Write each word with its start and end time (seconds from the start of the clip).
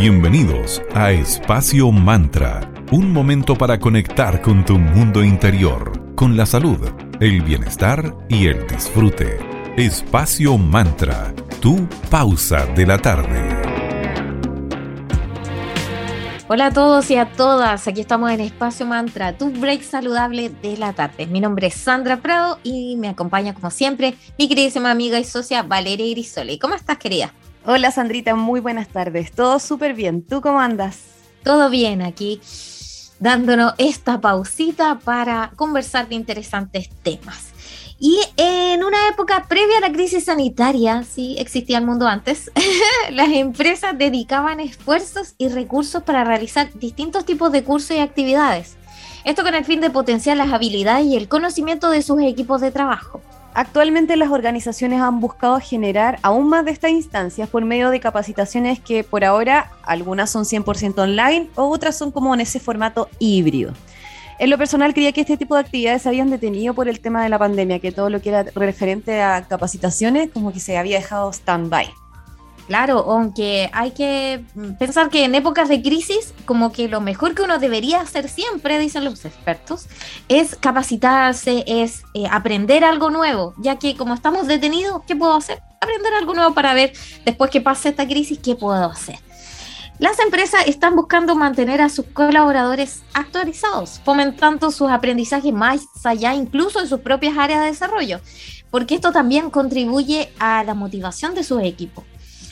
Bienvenidos 0.00 0.80
a 0.94 1.12
Espacio 1.12 1.92
Mantra, 1.92 2.72
un 2.90 3.12
momento 3.12 3.54
para 3.54 3.78
conectar 3.78 4.40
con 4.40 4.64
tu 4.64 4.78
mundo 4.78 5.22
interior, 5.22 6.14
con 6.14 6.38
la 6.38 6.46
salud, 6.46 6.78
el 7.20 7.42
bienestar 7.42 8.16
y 8.30 8.46
el 8.46 8.66
disfrute. 8.66 9.36
Espacio 9.76 10.56
Mantra, 10.56 11.34
tu 11.60 11.86
pausa 12.08 12.64
de 12.64 12.86
la 12.86 12.96
tarde. 12.96 13.46
Hola 16.48 16.68
a 16.68 16.72
todos 16.72 17.10
y 17.10 17.16
a 17.16 17.30
todas, 17.32 17.86
aquí 17.86 18.00
estamos 18.00 18.30
en 18.30 18.40
Espacio 18.40 18.86
Mantra, 18.86 19.36
tu 19.36 19.50
break 19.50 19.82
saludable 19.82 20.48
de 20.48 20.78
la 20.78 20.94
tarde. 20.94 21.26
Mi 21.26 21.40
nombre 21.40 21.66
es 21.66 21.74
Sandra 21.74 22.22
Prado 22.22 22.58
y 22.62 22.96
me 22.96 23.10
acompaña 23.10 23.52
como 23.52 23.70
siempre 23.70 24.14
mi 24.38 24.48
queridísima 24.48 24.90
amiga 24.90 25.20
y 25.20 25.24
socia 25.24 25.62
Valeria 25.62 26.06
Irisoli. 26.06 26.58
¿Cómo 26.58 26.74
estás 26.74 26.96
querida? 26.96 27.34
Hola 27.66 27.90
Sandrita, 27.90 28.34
muy 28.36 28.58
buenas 28.60 28.88
tardes. 28.88 29.32
Todo 29.32 29.58
súper 29.58 29.92
bien. 29.92 30.22
¿Tú 30.22 30.40
cómo 30.40 30.60
andas? 30.60 31.00
Todo 31.44 31.68
bien 31.68 32.00
aquí, 32.00 32.40
dándonos 33.18 33.74
esta 33.76 34.18
pausita 34.18 34.98
para 34.98 35.52
conversar 35.56 36.08
de 36.08 36.14
interesantes 36.14 36.88
temas. 37.02 37.50
Y 37.98 38.18
en 38.38 38.82
una 38.82 39.08
época 39.08 39.44
previa 39.46 39.76
a 39.76 39.80
la 39.80 39.92
crisis 39.92 40.24
sanitaria, 40.24 41.02
sí 41.02 41.36
existía 41.38 41.76
el 41.76 41.84
mundo 41.84 42.06
antes, 42.06 42.50
las 43.10 43.28
empresas 43.28 43.96
dedicaban 43.98 44.58
esfuerzos 44.58 45.34
y 45.36 45.48
recursos 45.48 46.02
para 46.02 46.24
realizar 46.24 46.72
distintos 46.78 47.26
tipos 47.26 47.52
de 47.52 47.62
cursos 47.62 47.94
y 47.94 48.00
actividades. 48.00 48.76
Esto 49.26 49.42
con 49.42 49.54
el 49.54 49.66
fin 49.66 49.82
de 49.82 49.90
potenciar 49.90 50.38
las 50.38 50.50
habilidades 50.50 51.04
y 51.04 51.16
el 51.16 51.28
conocimiento 51.28 51.90
de 51.90 52.00
sus 52.00 52.22
equipos 52.22 52.62
de 52.62 52.70
trabajo. 52.70 53.20
Actualmente 53.52 54.16
las 54.16 54.30
organizaciones 54.30 55.00
han 55.00 55.20
buscado 55.20 55.58
generar 55.58 56.18
aún 56.22 56.48
más 56.48 56.64
de 56.64 56.70
estas 56.70 56.92
instancias 56.92 57.48
por 57.48 57.64
medio 57.64 57.90
de 57.90 57.98
capacitaciones 57.98 58.78
que 58.78 59.02
por 59.02 59.24
ahora 59.24 59.72
algunas 59.82 60.30
son 60.30 60.44
100% 60.44 60.98
online 60.98 61.48
o 61.56 61.64
otras 61.64 61.98
son 61.98 62.12
como 62.12 62.32
en 62.32 62.40
ese 62.40 62.60
formato 62.60 63.08
híbrido. 63.18 63.72
En 64.38 64.50
lo 64.50 64.56
personal 64.56 64.94
creía 64.94 65.12
que 65.12 65.20
este 65.20 65.36
tipo 65.36 65.54
de 65.54 65.62
actividades 65.62 66.02
se 66.02 66.08
habían 66.08 66.30
detenido 66.30 66.74
por 66.74 66.88
el 66.88 67.00
tema 67.00 67.22
de 67.22 67.28
la 67.28 67.38
pandemia, 67.38 67.80
que 67.80 67.92
todo 67.92 68.08
lo 68.08 68.22
que 68.22 68.30
era 68.30 68.44
referente 68.54 69.20
a 69.20 69.46
capacitaciones 69.46 70.30
como 70.30 70.52
que 70.52 70.60
se 70.60 70.78
había 70.78 70.96
dejado 70.96 71.30
stand-by. 71.30 71.99
Claro, 72.70 72.98
aunque 73.08 73.68
hay 73.72 73.90
que 73.90 74.44
pensar 74.78 75.10
que 75.10 75.24
en 75.24 75.34
épocas 75.34 75.68
de 75.68 75.82
crisis, 75.82 76.32
como 76.44 76.70
que 76.70 76.86
lo 76.86 77.00
mejor 77.00 77.34
que 77.34 77.42
uno 77.42 77.58
debería 77.58 78.00
hacer 78.00 78.28
siempre, 78.28 78.78
dicen 78.78 79.04
los 79.04 79.24
expertos, 79.24 79.88
es 80.28 80.54
capacitarse, 80.54 81.64
es 81.66 82.04
eh, 82.14 82.28
aprender 82.30 82.84
algo 82.84 83.10
nuevo, 83.10 83.54
ya 83.58 83.74
que 83.74 83.96
como 83.96 84.14
estamos 84.14 84.46
detenidos, 84.46 85.02
¿qué 85.04 85.16
puedo 85.16 85.34
hacer? 85.34 85.60
Aprender 85.80 86.14
algo 86.14 86.32
nuevo 86.32 86.54
para 86.54 86.72
ver 86.72 86.92
después 87.24 87.50
que 87.50 87.60
pase 87.60 87.88
esta 87.88 88.06
crisis, 88.06 88.38
¿qué 88.38 88.54
puedo 88.54 88.84
hacer? 88.84 89.18
Las 89.98 90.20
empresas 90.20 90.68
están 90.68 90.94
buscando 90.94 91.34
mantener 91.34 91.80
a 91.80 91.88
sus 91.88 92.06
colaboradores 92.06 93.02
actualizados, 93.14 94.00
fomentando 94.04 94.70
sus 94.70 94.90
aprendizajes 94.90 95.52
más 95.52 95.80
allá 96.04 96.34
incluso 96.34 96.80
de 96.80 96.86
sus 96.86 97.00
propias 97.00 97.36
áreas 97.36 97.62
de 97.62 97.66
desarrollo, 97.66 98.20
porque 98.70 98.94
esto 98.94 99.10
también 99.10 99.50
contribuye 99.50 100.32
a 100.38 100.62
la 100.62 100.74
motivación 100.74 101.34
de 101.34 101.42
sus 101.42 101.64
equipos. 101.64 102.04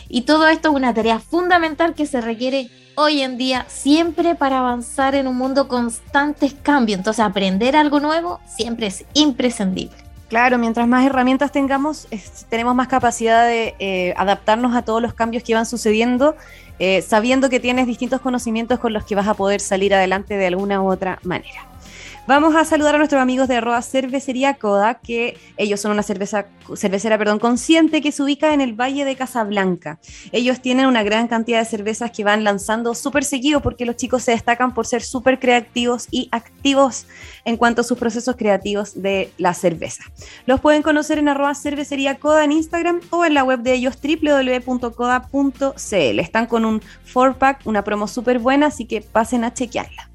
Y 0.08 0.22
todo 0.22 0.48
esto 0.48 0.70
es 0.70 0.74
una 0.74 0.94
tarea 0.94 1.18
fundamental 1.18 1.94
que 1.94 2.06
se 2.06 2.20
requiere 2.20 2.70
hoy 2.94 3.20
en 3.20 3.36
día 3.38 3.64
siempre 3.68 4.34
para 4.34 4.58
avanzar 4.58 5.14
en 5.14 5.28
un 5.28 5.36
mundo 5.36 5.68
constantes 5.68 6.54
cambios. 6.54 6.98
Entonces 6.98 7.24
aprender 7.24 7.76
algo 7.76 8.00
nuevo 8.00 8.40
siempre 8.46 8.88
es 8.88 9.04
imprescindible. 9.14 9.96
Claro, 10.28 10.58
mientras 10.58 10.86
más 10.86 11.06
herramientas 11.06 11.52
tengamos, 11.52 12.06
tenemos 12.50 12.74
más 12.74 12.88
capacidad 12.88 13.46
de 13.46 13.74
eh, 13.78 14.14
adaptarnos 14.16 14.74
a 14.76 14.82
todos 14.82 15.00
los 15.00 15.14
cambios 15.14 15.42
que 15.42 15.54
van 15.54 15.64
sucediendo, 15.64 16.36
eh, 16.78 17.00
sabiendo 17.00 17.48
que 17.48 17.60
tienes 17.60 17.86
distintos 17.86 18.20
conocimientos 18.20 18.78
con 18.78 18.92
los 18.92 19.04
que 19.04 19.14
vas 19.14 19.26
a 19.26 19.34
poder 19.34 19.60
salir 19.60 19.94
adelante 19.94 20.36
de 20.36 20.46
alguna 20.46 20.82
u 20.82 20.90
otra 20.90 21.18
manera. 21.22 21.66
Vamos 22.28 22.54
a 22.56 22.64
saludar 22.66 22.94
a 22.94 22.98
nuestros 22.98 23.22
amigos 23.22 23.48
de 23.48 23.56
arroba 23.56 23.80
cervecería 23.80 24.53
Coda, 24.53 25.00
que 25.03 25.38
ellos 25.56 25.80
son 25.80 25.92
una 25.92 26.03
cerveza, 26.03 26.44
cervecera 26.76 27.16
perdón, 27.16 27.38
consciente 27.38 28.03
que 28.03 28.12
se 28.12 28.22
ubica 28.22 28.53
en 28.53 28.60
el 28.60 28.75
Valle 28.75 29.06
de 29.06 29.16
Casablanca. 29.16 29.98
Ellos 30.30 30.60
tienen 30.60 30.84
una 30.84 31.03
gran 31.03 31.26
cantidad 31.28 31.60
de 31.60 31.64
cervezas 31.64 32.10
que 32.10 32.25
van 32.25 32.44
lanzando 32.44 32.94
súper 32.94 33.25
seguido 33.25 33.62
porque 33.62 33.86
los 33.86 33.97
chicos 33.97 34.25
se 34.25 34.32
destacan 34.32 34.75
por 34.75 34.86
ser 34.86 35.00
súper 35.00 35.38
creativos 35.38 36.06
y 36.10 36.28
activos 36.30 37.06
en 37.47 37.56
cuanto 37.56 37.80
a 37.80 37.84
sus 37.84 37.97
procesos 37.97 38.36
creativos 38.36 39.00
de 39.00 39.32
la 39.38 39.54
cerveza. 39.54 40.04
Los 40.44 40.60
pueden 40.60 40.82
conocer 40.82 41.16
en 41.16 41.30
arroba 41.30 41.54
cervecería 41.54 42.19
Coda 42.19 42.44
en 42.44 42.53
Instagram 42.53 43.00
o 43.08 43.24
en 43.24 43.32
la 43.32 43.42
web 43.42 43.60
de 43.60 43.72
ellos 43.72 43.97
www.coda.cl. 44.03 45.38
Están 46.19 46.44
con 46.44 46.66
un 46.66 46.82
4-pack, 47.14 47.62
una 47.64 47.84
promo 47.84 48.06
súper 48.06 48.38
buena, 48.38 48.66
así 48.66 48.84
que 48.84 49.00
pasen 49.00 49.44
a 49.44 49.54
chequearla. 49.54 50.07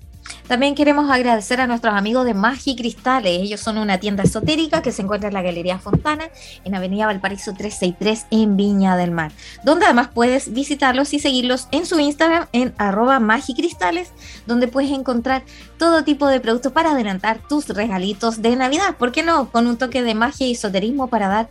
También 0.47 0.75
queremos 0.75 1.09
agradecer 1.09 1.61
a 1.61 1.67
nuestros 1.67 1.93
amigos 1.93 2.25
de 2.25 2.33
Magi 2.33 2.75
Cristales. 2.75 3.41
Ellos 3.41 3.59
son 3.59 3.77
una 3.77 3.97
tienda 3.99 4.23
esotérica 4.23 4.81
que 4.81 4.91
se 4.91 5.01
encuentra 5.01 5.29
en 5.29 5.33
la 5.33 5.41
Galería 5.41 5.79
Fontana, 5.79 6.25
en 6.63 6.75
Avenida 6.75 7.05
Valparaíso 7.05 7.53
363, 7.53 8.27
en 8.31 8.57
Viña 8.57 8.97
del 8.97 9.11
Mar. 9.11 9.31
Donde 9.63 9.85
además 9.85 10.09
puedes 10.13 10.53
visitarlos 10.53 11.13
y 11.13 11.19
seguirlos 11.19 11.67
en 11.71 11.85
su 11.85 11.99
Instagram 11.99 12.47
en 12.51 12.73
arroba 12.77 13.19
magicristales, 13.19 14.11
donde 14.45 14.67
puedes 14.67 14.91
encontrar 14.91 15.43
todo 15.77 16.03
tipo 16.03 16.27
de 16.27 16.39
productos 16.39 16.71
para 16.71 16.91
adelantar 16.91 17.39
tus 17.47 17.67
regalitos 17.69 18.41
de 18.41 18.55
Navidad. 18.55 18.97
¿Por 18.97 19.11
qué 19.11 19.23
no? 19.23 19.49
Con 19.51 19.67
un 19.67 19.77
toque 19.77 20.03
de 20.03 20.13
magia 20.13 20.47
y 20.47 20.51
esoterismo 20.51 21.07
para 21.07 21.27
dar 21.27 21.49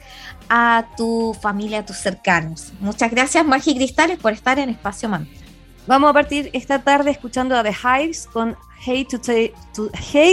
a 0.49 0.87
tu 0.97 1.35
familia, 1.41 1.81
a 1.81 1.87
tus 1.87 1.97
cercanos. 1.97 2.73
Muchas 2.81 3.11
gracias, 3.11 3.45
Magi 3.45 3.75
Cristales, 3.75 4.19
por 4.19 4.33
estar 4.33 4.59
en 4.59 4.69
Espacio 4.69 5.09
Mantra. 5.09 5.42
Vamos 5.87 6.11
a 6.11 6.13
partir 6.13 6.49
esta 6.53 6.79
tarde 6.79 7.11
escuchando 7.11 7.57
a 7.57 7.63
The 7.65 7.73
Hives 7.73 8.29
con 8.33 8.57
Hate 8.87 9.07
to, 9.11 9.19
to, 9.19 9.91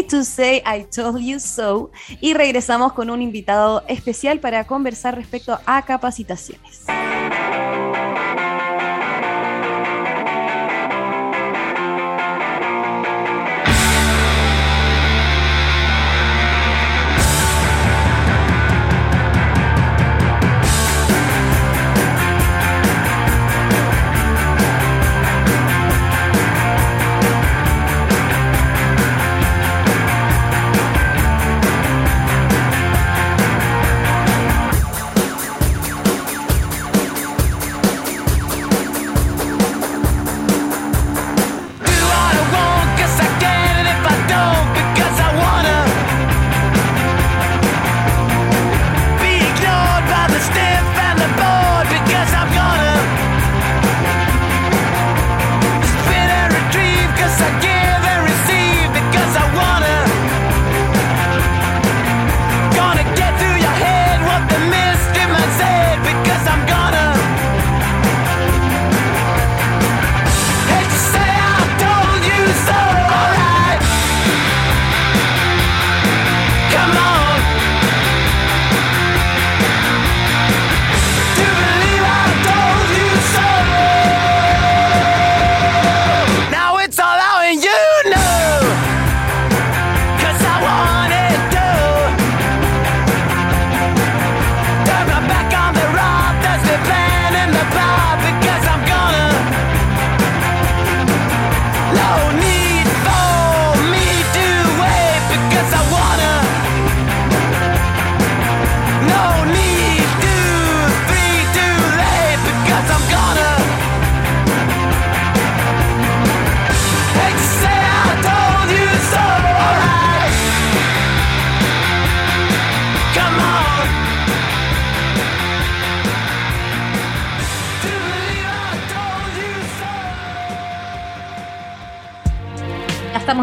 to 0.09 0.23
Say 0.23 0.61
I 0.65 0.83
Told 0.83 1.19
You 1.19 1.39
So 1.39 1.91
y 2.21 2.33
regresamos 2.33 2.93
con 2.93 3.09
un 3.09 3.21
invitado 3.21 3.83
especial 3.87 4.39
para 4.39 4.65
conversar 4.65 5.15
respecto 5.15 5.59
a 5.65 5.81
capacitaciones. 5.81 6.85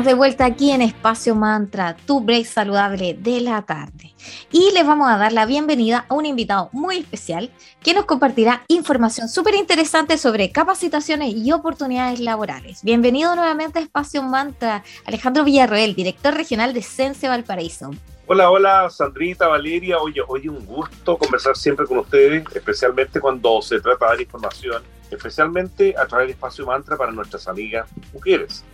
De 0.06 0.14
vuelta 0.14 0.44
aquí 0.44 0.70
en 0.70 0.82
Espacio 0.82 1.34
Mantra, 1.34 1.96
tu 2.06 2.20
break 2.20 2.46
saludable 2.46 3.14
de 3.14 3.40
la 3.40 3.62
tarde. 3.62 4.14
Y 4.52 4.70
les 4.72 4.86
vamos 4.86 5.10
a 5.10 5.18
dar 5.18 5.32
la 5.32 5.46
bienvenida 5.46 6.06
a 6.08 6.14
un 6.14 6.24
invitado 6.24 6.70
muy 6.70 6.98
especial 6.98 7.50
que 7.82 7.92
nos 7.92 8.04
compartirá 8.04 8.62
información 8.68 9.28
súper 9.28 9.56
interesante 9.56 10.16
sobre 10.16 10.52
capacitaciones 10.52 11.34
y 11.34 11.50
oportunidades 11.50 12.20
laborales. 12.20 12.84
Bienvenido 12.84 13.34
nuevamente 13.34 13.80
a 13.80 13.82
Espacio 13.82 14.22
Mantra, 14.22 14.84
Alejandro 15.06 15.42
Villarroel, 15.42 15.96
director 15.96 16.34
regional 16.34 16.72
de 16.72 16.82
Sense 16.82 17.26
Valparaíso. 17.26 17.90
Hola, 18.28 18.48
hola, 18.52 18.88
Sandrita, 18.88 19.48
Valeria. 19.48 19.98
Oye, 19.98 20.22
oye, 20.28 20.48
un 20.48 20.64
gusto 20.64 21.18
conversar 21.18 21.56
siempre 21.56 21.84
con 21.84 21.98
ustedes, 21.98 22.44
especialmente 22.54 23.18
cuando 23.18 23.60
se 23.60 23.80
trata 23.80 24.04
de 24.06 24.10
dar 24.12 24.20
información, 24.20 24.82
especialmente 25.10 25.96
a 25.98 26.06
través 26.06 26.28
de 26.28 26.32
Espacio 26.34 26.64
Mantra 26.64 26.96
para 26.96 27.10
nuestras 27.10 27.48
amigas 27.48 27.88
mujeres. 28.12 28.64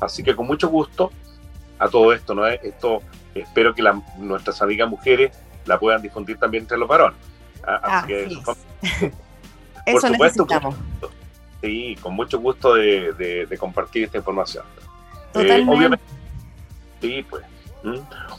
Así 0.00 0.22
que 0.22 0.34
con 0.34 0.46
mucho 0.46 0.68
gusto 0.68 1.10
a 1.78 1.88
todo 1.88 2.12
esto, 2.12 2.34
¿no? 2.34 2.46
Esto 2.46 3.02
espero 3.34 3.74
que 3.74 3.82
nuestras 4.18 4.60
amigas 4.62 4.88
mujeres 4.88 5.36
la 5.66 5.78
puedan 5.78 6.02
difundir 6.02 6.38
también 6.38 6.64
entre 6.64 6.78
los 6.78 6.88
varones. 6.88 7.18
¿ah? 7.66 7.80
Así 7.82 8.06
que 8.08 8.24
eso, 9.86 10.08
necesitamos. 10.10 10.74
sí, 11.62 11.96
con 12.00 12.14
mucho 12.14 12.38
gusto 12.38 12.74
de, 12.74 13.46
compartir 13.58 14.04
esta 14.04 14.18
información. 14.18 14.64
Eh, 15.34 15.64
obviamente, 15.68 16.04
sí, 17.00 17.24
pues. 17.28 17.44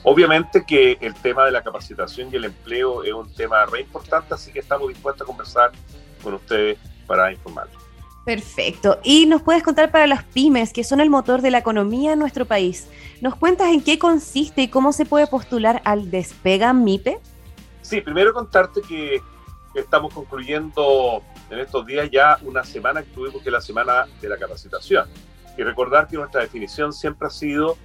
Obviamente 0.04 0.64
que 0.64 0.98
el 1.02 1.16
tema 1.16 1.46
de 1.46 1.52
la 1.52 1.64
capacitación 1.64 2.30
y 2.32 2.36
el 2.36 2.46
empleo 2.46 3.04
es 3.04 3.12
un 3.12 3.34
tema 3.34 3.66
re 3.66 3.82
importante, 3.82 4.34
así 4.36 4.52
que 4.52 4.60
estamos 4.60 4.88
dispuestos 4.90 5.26
a 5.26 5.28
conversar 5.28 5.72
con 6.22 6.36
ustedes 6.36 6.78
para 7.08 7.32
informarlos. 7.32 7.81
Perfecto. 8.26 9.00
Y 9.04 9.26
nos 9.26 9.42
puedes 9.42 9.64
contar 9.64 9.92
para 9.92 10.06
las 10.06 10.24
pymes, 10.24 10.74
que 10.74 10.84
son 10.84 11.02
el 11.02 11.10
motor 11.10 11.42
de 11.42 11.52
la 11.52 11.58
economía 11.58 12.14
en 12.14 12.20
nuestro 12.20 12.46
país. 12.46 12.88
¿Nos 13.20 13.36
cuentas 13.36 13.70
en 13.70 13.82
qué 13.82 13.98
consiste 13.98 14.62
y 14.62 14.68
cómo 14.68 14.94
se 14.94 15.06
puede 15.06 15.28
postular 15.28 15.82
al 15.86 16.12
Despega 16.12 16.72
MIPE? 16.74 17.20
Sí, 17.82 18.02
primero 18.02 18.34
contarte 18.34 18.82
que 18.82 19.22
estamos 19.74 20.14
concluyendo 20.14 21.24
en 21.50 21.60
estos 21.60 21.86
días 21.86 22.10
ya 22.12 22.38
una 22.44 22.64
semana 22.64 23.04
que 23.04 23.10
tuvimos 23.10 23.42
que 23.42 23.50
la 23.50 23.62
semana 23.62 24.08
de 24.22 24.30
la 24.30 24.38
capacitación. 24.38 25.10
Y 25.58 25.64
recordar 25.64 26.08
que 26.08 26.16
nuestra 26.16 26.42
definición 26.42 26.94
siempre 26.94 27.28
ha 27.28 27.32
sido 27.32 27.78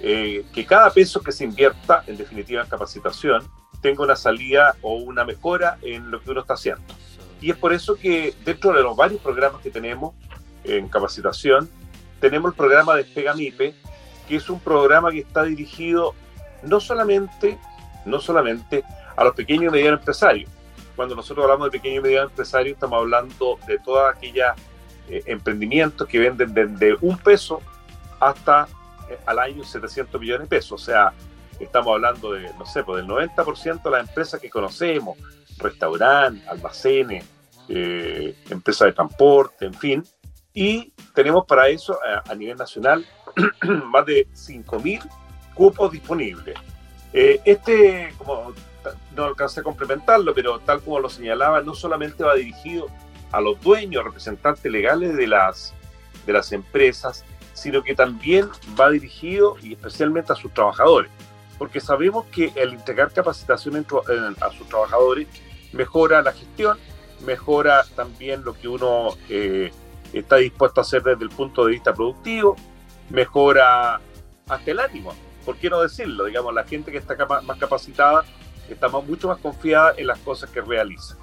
eh, 0.00 0.44
que 0.52 0.64
cada 0.64 0.90
peso 0.90 1.20
que 1.20 1.30
se 1.30 1.44
invierta, 1.44 2.04
en 2.06 2.16
definitiva 2.16 2.62
en 2.62 2.68
capacitación, 2.68 3.46
tenga 3.80 4.02
una 4.02 4.16
salida 4.16 4.74
o 4.80 4.94
una 4.94 5.24
mejora 5.24 5.78
en 5.82 6.10
lo 6.10 6.20
que 6.22 6.30
uno 6.30 6.40
está 6.40 6.54
haciendo. 6.54 6.82
Y 7.44 7.50
es 7.50 7.58
por 7.58 7.74
eso 7.74 7.94
que 7.96 8.34
dentro 8.42 8.72
de 8.72 8.82
los 8.82 8.96
varios 8.96 9.20
programas 9.20 9.60
que 9.60 9.70
tenemos 9.70 10.14
en 10.64 10.88
capacitación, 10.88 11.68
tenemos 12.18 12.50
el 12.50 12.56
programa 12.56 12.94
Despega 12.94 13.34
MIPE, 13.34 13.74
que 14.26 14.36
es 14.36 14.48
un 14.48 14.58
programa 14.58 15.10
que 15.10 15.18
está 15.18 15.42
dirigido 15.42 16.14
no 16.62 16.80
solamente, 16.80 17.58
no 18.06 18.18
solamente 18.18 18.82
a 19.14 19.24
los 19.24 19.34
pequeños 19.34 19.64
y 19.64 19.76
medianos 19.76 20.00
empresarios. 20.00 20.50
Cuando 20.96 21.14
nosotros 21.14 21.44
hablamos 21.44 21.66
de 21.66 21.72
pequeños 21.72 21.98
y 21.98 22.02
medianos 22.04 22.30
empresarios, 22.30 22.76
estamos 22.76 22.98
hablando 22.98 23.58
de 23.66 23.78
todos 23.78 24.10
aquellos 24.16 24.48
eh, 25.10 25.22
emprendimientos 25.26 26.08
que 26.08 26.18
venden 26.20 26.54
desde 26.54 26.96
un 27.02 27.18
peso 27.18 27.60
hasta 28.20 28.68
eh, 29.10 29.18
al 29.26 29.38
año 29.38 29.64
700 29.64 30.18
millones 30.18 30.48
de 30.48 30.56
pesos. 30.56 30.80
O 30.80 30.82
sea, 30.82 31.12
estamos 31.60 31.92
hablando 31.92 32.32
de, 32.32 32.50
no 32.58 32.64
sé, 32.64 32.82
pues 32.84 33.06
del 33.06 33.14
90% 33.14 33.82
de 33.82 33.90
las 33.90 34.08
empresas 34.08 34.40
que 34.40 34.48
conocemos, 34.48 35.18
restaurantes, 35.58 36.48
almacenes, 36.48 37.33
eh, 37.68 38.36
empresas 38.50 38.86
de 38.86 38.92
transporte, 38.92 39.66
en 39.66 39.74
fin. 39.74 40.04
Y 40.52 40.92
tenemos 41.14 41.44
para 41.46 41.68
eso 41.68 41.98
a, 42.28 42.34
nivel 42.34 42.56
nacional 42.56 43.04
más 43.90 44.06
de 44.06 44.28
5.000 44.28 45.08
cupos 45.54 45.92
disponibles. 45.92 46.56
Eh, 47.12 47.40
este, 47.44 48.12
como 48.18 48.52
no 49.16 49.24
alcancé 49.24 49.60
a 49.60 49.62
complementarlo, 49.62 50.34
pero 50.34 50.58
tal 50.60 50.80
como 50.82 51.00
lo 51.00 51.08
señalaba, 51.08 51.62
no 51.62 51.74
solamente 51.74 52.24
va 52.24 52.34
dirigido 52.34 52.88
a 53.32 53.40
los 53.40 53.60
dueños, 53.60 54.04
representantes 54.04 54.70
legales 54.70 55.16
de 55.16 55.26
las, 55.26 55.74
de 56.26 56.32
las 56.32 56.52
empresas, 56.52 57.24
sino 57.52 57.82
que 57.82 57.94
también 57.94 58.48
va 58.78 58.90
dirigido 58.90 59.56
y 59.62 59.72
especialmente 59.72 60.32
a 60.32 60.36
sus 60.36 60.52
trabajadores, 60.52 61.10
porque 61.58 61.80
sabemos 61.80 62.26
que 62.26 62.52
el 62.56 62.74
entregar 62.74 63.12
capacitación 63.12 63.86
a 64.40 64.50
sus 64.50 64.68
trabajadores 64.68 65.28
mejora 65.72 66.22
la 66.22 66.32
gestión, 66.32 66.78
mejora 67.24 67.84
también 67.96 68.44
lo 68.44 68.54
que 68.54 68.68
uno 68.68 69.16
eh, 69.28 69.72
está 70.12 70.36
dispuesto 70.36 70.80
a 70.80 70.82
hacer 70.82 71.02
desde 71.02 71.24
el 71.24 71.30
punto 71.30 71.64
de 71.64 71.72
vista 71.72 71.92
productivo, 71.92 72.56
mejora 73.10 74.00
hasta 74.48 74.70
el 74.70 74.80
ánimo, 74.80 75.12
¿por 75.44 75.56
qué 75.56 75.70
no 75.70 75.80
decirlo? 75.80 76.24
Digamos, 76.26 76.54
la 76.54 76.64
gente 76.64 76.92
que 76.92 76.98
está 76.98 77.16
más 77.42 77.58
capacitada 77.58 78.24
está 78.68 78.88
mucho 78.88 79.28
más 79.28 79.38
confiada 79.38 79.94
en 79.96 80.06
las 80.06 80.18
cosas 80.20 80.50
que 80.50 80.60
realiza. 80.60 81.16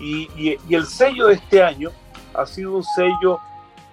Y, 0.00 0.56
el 0.70 0.86
sello 0.86 1.26
de 1.26 1.34
este 1.34 1.62
año 1.62 1.90
ha 2.34 2.46
sido 2.46 2.76
un 2.76 2.84
sello 2.84 3.40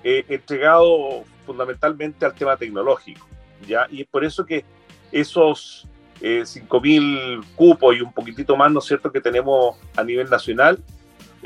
eh, 0.04 0.24
entregado 0.30 1.24
fundamentalmente 1.46 2.25
al 2.25 2.34
tema 2.36 2.57
tecnológico, 2.57 3.28
¿ya? 3.68 3.88
Y 3.90 4.02
es 4.02 4.07
por 4.07 4.24
eso 4.24 4.46
que 4.46 4.63
esos 5.12 5.88
eh, 6.22 6.44
5.000 6.44 7.44
cupos 7.56 7.96
y 7.96 8.02
un 8.02 8.13
poquitito 8.13 8.56
más, 8.56 8.72
¿no 8.72 8.80
es 8.80 8.86
cierto?, 8.86 9.12
que 9.12 9.22
tenemos 9.22 9.78
a 9.96 10.04
nivel 10.04 10.30
nacional, 10.30 10.80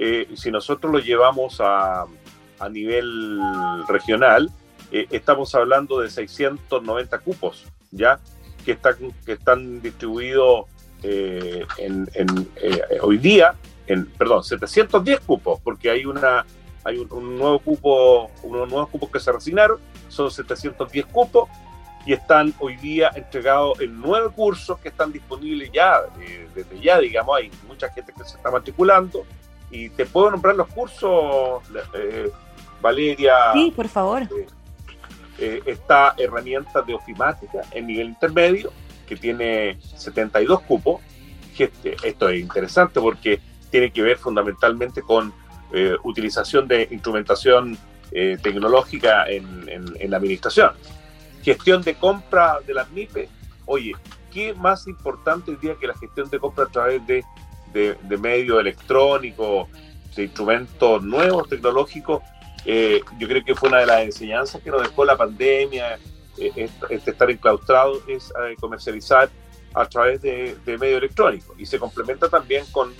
eh, 0.02 0.30
si 0.36 0.50
nosotros 0.50 0.94
lo 0.94 1.00
llevamos 1.00 1.60
a, 1.60 2.06
a 2.58 2.70
nivel 2.70 3.38
regional, 3.90 4.50
eh, 4.94 5.08
estamos 5.12 5.54
hablando 5.56 6.00
de 6.00 6.10
690 6.10 7.20
cupos, 7.20 7.66
¿ya? 7.92 8.18
Que 8.64 8.72
están, 8.72 8.96
que 9.26 9.34
están 9.34 9.82
distribuidos 9.82 10.68
eh, 11.04 11.66
en, 11.78 12.08
hoy 13.02 13.18
día, 13.18 13.56
perdón, 14.18 14.42
710 14.46 15.20
cupos, 15.20 15.60
porque 15.62 15.90
hay 15.90 16.06
una 16.06 16.46
hay 16.86 16.98
un, 16.98 17.38
nuevo 17.38 17.60
cupo, 17.60 18.32
unos 18.44 18.70
nuevos 18.70 18.88
cupos 18.88 19.10
que 19.12 19.20
se 19.20 19.34
resignaron, 19.34 19.80
son 20.08 20.32
710 20.32 21.06
cupos 21.08 21.50
y 22.06 22.14
están 22.14 22.54
hoy 22.60 22.78
día 22.78 23.12
entregados 23.14 23.82
en 23.82 24.00
nueve 24.00 24.30
cursos 24.34 24.80
que 24.80 24.88
están 24.88 25.12
disponibles 25.12 25.70
ya, 25.74 26.04
desde 26.56 26.80
ya, 26.80 27.00
digamos, 27.00 27.36
hay 27.36 27.52
mucha 27.68 27.90
gente 27.90 28.14
que 28.18 28.24
se 28.24 28.38
está 28.38 28.50
matriculando, 28.50 29.26
y 29.72 29.90
te 29.90 30.06
puedo 30.06 30.32
nombrar 30.32 30.56
los 30.56 30.68
cursos, 30.68 31.62
eh, 31.94 32.32
Valeria. 32.82 33.54
Sí, 33.54 33.72
por 33.76 33.88
favor. 33.88 34.24
Eh, 34.24 34.48
eh, 35.38 35.62
esta 35.66 36.16
herramienta 36.18 36.82
de 36.82 36.94
ofimática 36.94 37.62
en 37.72 37.88
nivel 37.88 38.10
intermedio, 38.10 38.72
que 39.08 39.16
tiene 39.16 39.80
72 39.96 40.62
cupos. 40.62 41.02
Este, 41.58 41.98
esto 42.04 42.30
es 42.30 42.40
interesante 42.40 43.02
porque 43.02 43.42
tiene 43.70 43.92
que 43.92 44.02
ver 44.02 44.18
fundamentalmente 44.18 45.02
con 45.02 45.34
utilización 46.04 46.68
de 46.68 46.88
instrumentación 46.90 47.78
tecnológica 48.10 49.30
en, 49.30 49.70
en, 49.70 50.10
la 50.10 50.18
administración. 50.18 50.72
Gestión 51.44 51.84
de 51.84 51.94
compra 51.94 52.60
de 52.66 52.74
las 52.74 52.90
MIPE. 52.90 53.30
Oye, 53.66 53.94
¿qué 54.34 54.56
más 54.56 54.88
importante 54.88 55.52
el 55.52 55.60
día 55.60 55.76
que 55.76 55.86
la 55.86 55.96
gestión 55.96 56.28
de 56.30 56.40
compra 56.40 56.64
a 56.64 56.70
través 56.70 57.06
de 57.06 57.24
de, 57.74 58.18
medios 58.18 58.60
electrónicos, 58.60 59.68
de 60.16 60.24
instrumentos 60.24 61.04
nuevos, 61.04 61.48
tecnológicos, 61.48 62.22
eh, 62.66 63.02
yo 63.18 63.28
creo 63.28 63.44
que 63.44 63.56
fue 63.56 63.70
una 63.70 63.80
de 63.80 63.86
las 63.86 64.02
enseñanzas 64.02 64.62
que 64.62 64.70
nos 64.70 64.82
dejó 64.84 65.06
la 65.06 65.16
pandemia, 65.16 65.98
eh, 66.38 66.70
este, 66.90 67.12
estar 67.12 67.30
enclaustrado, 67.30 68.02
es 68.08 68.30
eh, 68.30 68.56
comercializar 68.60 69.30
a 69.74 69.86
través 69.88 70.22
de, 70.22 70.58
medios 70.66 70.98
electrónicos. 70.98 71.58
Y 71.60 71.66
se 71.66 71.80
complementa 71.80 72.28
también 72.28 72.66
con 72.72 72.94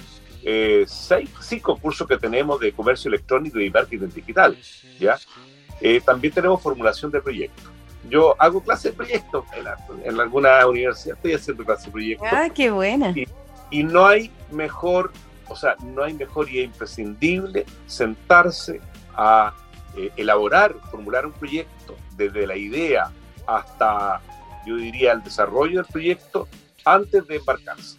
seis, 0.86 1.30
cinco 1.42 1.78
cursos 1.78 2.08
que 2.08 2.18
tenemos 2.18 2.60
de 2.60 2.72
comercio 2.72 3.10
electrónico 3.10 3.60
y 3.60 3.70
marketing 3.70 4.08
digital. 4.08 4.58
¿ya? 5.00 5.18
también 6.06 6.34
tenemos 6.34 6.62
formulación 6.62 7.12
de 7.12 7.22
proyectos. 7.22 7.66
Yo 8.10 8.36
hago 8.40 8.62
clases 8.62 8.92
de 8.92 8.98
proyectos 8.98 9.44
en, 9.56 10.06
en 10.06 10.20
alguna 10.20 10.66
universidad, 10.66 11.18
estoy 11.18 11.34
haciendo 11.34 11.66
clases 11.66 11.86
de 11.86 11.92
proyectos. 11.92 12.28
Ah, 12.32 12.50
qué 12.54 12.72
buena. 12.72 13.12
Y 13.16 13.28
no 13.72 14.06
hay 14.06 14.32
mejor, 14.52 15.12
o 15.48 15.56
sea, 15.56 15.76
no 15.84 16.04
hay 16.04 16.14
mejor 16.14 16.50
y 16.50 16.60
es 16.60 16.66
imprescindible 16.66 17.66
sentarse 17.88 18.82
a 19.16 19.54
eh, 19.96 20.12
elaborar, 20.18 20.76
formular 20.92 21.26
un 21.26 21.34
proyecto 21.34 21.96
desde 22.16 22.46
la 22.46 22.56
idea 22.56 23.12
hasta, 23.48 24.22
yo 24.66 24.76
diría, 24.76 25.14
el 25.14 25.24
desarrollo 25.24 25.82
del 25.82 25.92
proyecto 25.92 26.48
antes 26.86 27.28
de 27.28 27.38
embarcarse. 27.38 27.98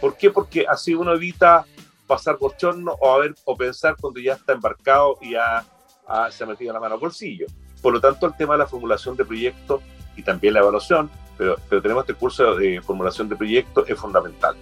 ¿Por 0.00 0.16
qué? 0.16 0.30
Porque 0.30 0.66
así 0.68 0.94
uno 0.94 1.12
evita 1.14 1.64
pasar 2.06 2.38
bochorno 2.38 2.92
o, 3.00 3.14
a 3.14 3.18
ver, 3.18 3.34
o 3.44 3.56
pensar 3.56 3.96
cuando 4.00 4.20
ya 4.20 4.34
está 4.34 4.52
embarcado 4.52 5.18
y 5.20 5.32
ya 5.32 5.64
se 6.30 6.44
ha 6.44 6.46
metido 6.46 6.72
la 6.72 6.80
mano 6.80 6.94
al 6.94 7.00
bolsillo. 7.00 7.46
Por 7.82 7.92
lo 7.92 8.00
tanto, 8.00 8.26
el 8.26 8.36
tema 8.36 8.54
de 8.54 8.58
la 8.60 8.66
formulación 8.66 9.16
de 9.16 9.24
proyectos 9.24 9.82
y 10.16 10.22
también 10.22 10.54
la 10.54 10.60
evaluación, 10.60 11.10
pero, 11.36 11.56
pero 11.68 11.82
tenemos 11.82 12.02
este 12.04 12.14
curso 12.14 12.54
de 12.54 12.80
formulación 12.80 13.28
de 13.28 13.36
proyectos, 13.36 13.88
es 13.88 13.98
fundamental. 13.98 14.56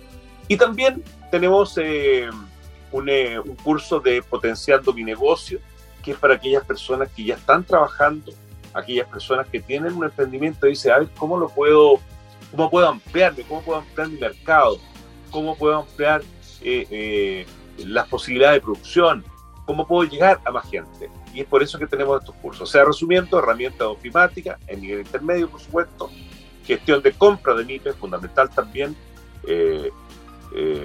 Y 0.49 0.57
también 0.57 1.03
tenemos 1.31 1.77
eh, 1.79 2.29
eh, 3.07 3.39
un, 3.39 3.57
curso 3.57 4.01
de 4.01 4.23
Potenciando 4.23 4.93
mi 4.93 5.05
negocio, 5.05 5.59
que 6.03 6.13
es 6.13 6.19
para 6.19 6.35
aquellas 6.35 6.65
personas 6.65 7.09
que 7.15 7.25
ya 7.25 7.35
están 7.35 7.65
trabajando 7.65 8.33
aquellas 8.75 9.09
personas 9.09 9.47
que 9.47 9.61
tienen 9.61 9.95
un 9.95 10.05
emprendimiento 10.05 10.67
y 10.67 10.71
dicen, 10.71 10.93
a 10.93 10.99
ver, 10.99 11.09
¿cómo 11.17 11.39
lo 11.39 11.49
puedo, 11.49 12.01
cómo 12.51 12.69
puedo 12.69 12.89
ampliarme? 12.89 13.45
¿Cómo 13.45 13.63
puedo 13.63 13.79
ampliar 13.79 14.09
mi 14.09 14.19
mercado? 14.19 14.79
¿Cómo 15.31 15.57
puedo 15.57 15.77
ampliar 15.77 16.23
eh, 16.61 17.47
las 17.79 18.09
posibilidades 18.09 18.57
de 18.57 18.61
producción? 18.63 19.25
¿Cómo 19.65 19.87
puedo 19.87 20.11
llegar 20.11 20.41
a 20.45 20.51
más 20.51 20.69
gente? 20.69 21.09
Y 21.33 21.41
es 21.41 21.47
por 21.47 21.63
eso 21.63 21.79
que 21.79 21.87
tenemos 21.87 22.21
estos 22.21 22.35
cursos. 22.37 22.69
O 22.69 22.73
sea, 22.73 22.85
resumiendo, 22.85 23.39
herramientas 23.39 23.87
ofimáticas 23.87 24.59
en 24.67 24.81
nivel 24.81 25.01
intermedio, 25.01 25.49
por 25.49 25.61
supuesto, 25.61 26.11
gestión 26.65 27.01
de 27.01 27.13
compra 27.13 27.55
de 27.55 27.65
MIPE, 27.65 27.93
fundamental 27.93 28.51
también, 28.51 28.97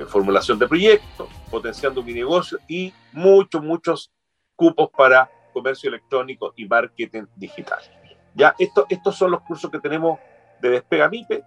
formulación 0.08 0.58
de 0.58 0.68
proyectos, 0.68 1.30
potenciando 1.52 2.02
mi 2.02 2.14
negocio 2.14 2.58
y 2.68 2.92
muchos, 3.12 3.62
muchos 3.62 4.12
cupos 4.56 4.90
para 4.90 5.30
comercio 5.54 5.90
electrónico 5.90 6.54
y 6.56 6.68
marketing 6.68 7.26
digital. 7.36 7.80
Ya, 8.34 8.56
esto, 8.58 8.88
estos 8.90 9.16
son 9.16 9.32
los 9.32 9.42
cursos 9.42 9.70
que 9.70 9.80
tenemos 9.80 10.18
de 10.62 10.70
Despega 10.70 11.10
MIPE 11.10 11.44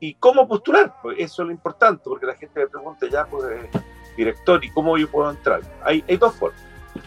y 0.00 0.14
cómo 0.14 0.46
postular, 0.46 0.94
pues 1.02 1.16
eso 1.18 1.42
es 1.42 1.46
lo 1.46 1.52
importante, 1.52 2.02
porque 2.04 2.26
la 2.26 2.34
gente 2.34 2.60
me 2.60 2.66
pregunta 2.66 3.06
ya, 3.08 3.24
pues, 3.26 3.50
eh, 3.50 3.70
director, 4.16 4.64
¿y 4.64 4.70
cómo 4.70 4.96
yo 4.98 5.10
puedo 5.10 5.30
entrar? 5.30 5.60
Hay, 5.82 6.04
hay 6.08 6.16
dos 6.16 6.34
formas. 6.34 6.60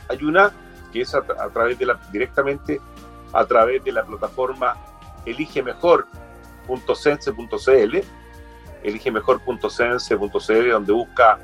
Hay 0.10 0.24
una 0.24 0.52
que 0.92 1.02
es 1.02 1.14
a, 1.14 1.22
través 1.22 1.78
de 1.78 1.86
la, 1.86 2.00
directamente 2.12 2.80
a 3.34 3.46
través 3.46 3.84
de 3.84 3.92
la 3.92 4.06
plataforma 4.06 4.78
eligemejor.sense.cl, 5.26 7.98
eligemejor.sense.cl, 8.84 10.70
donde 10.72 10.94
busca, 10.94 11.40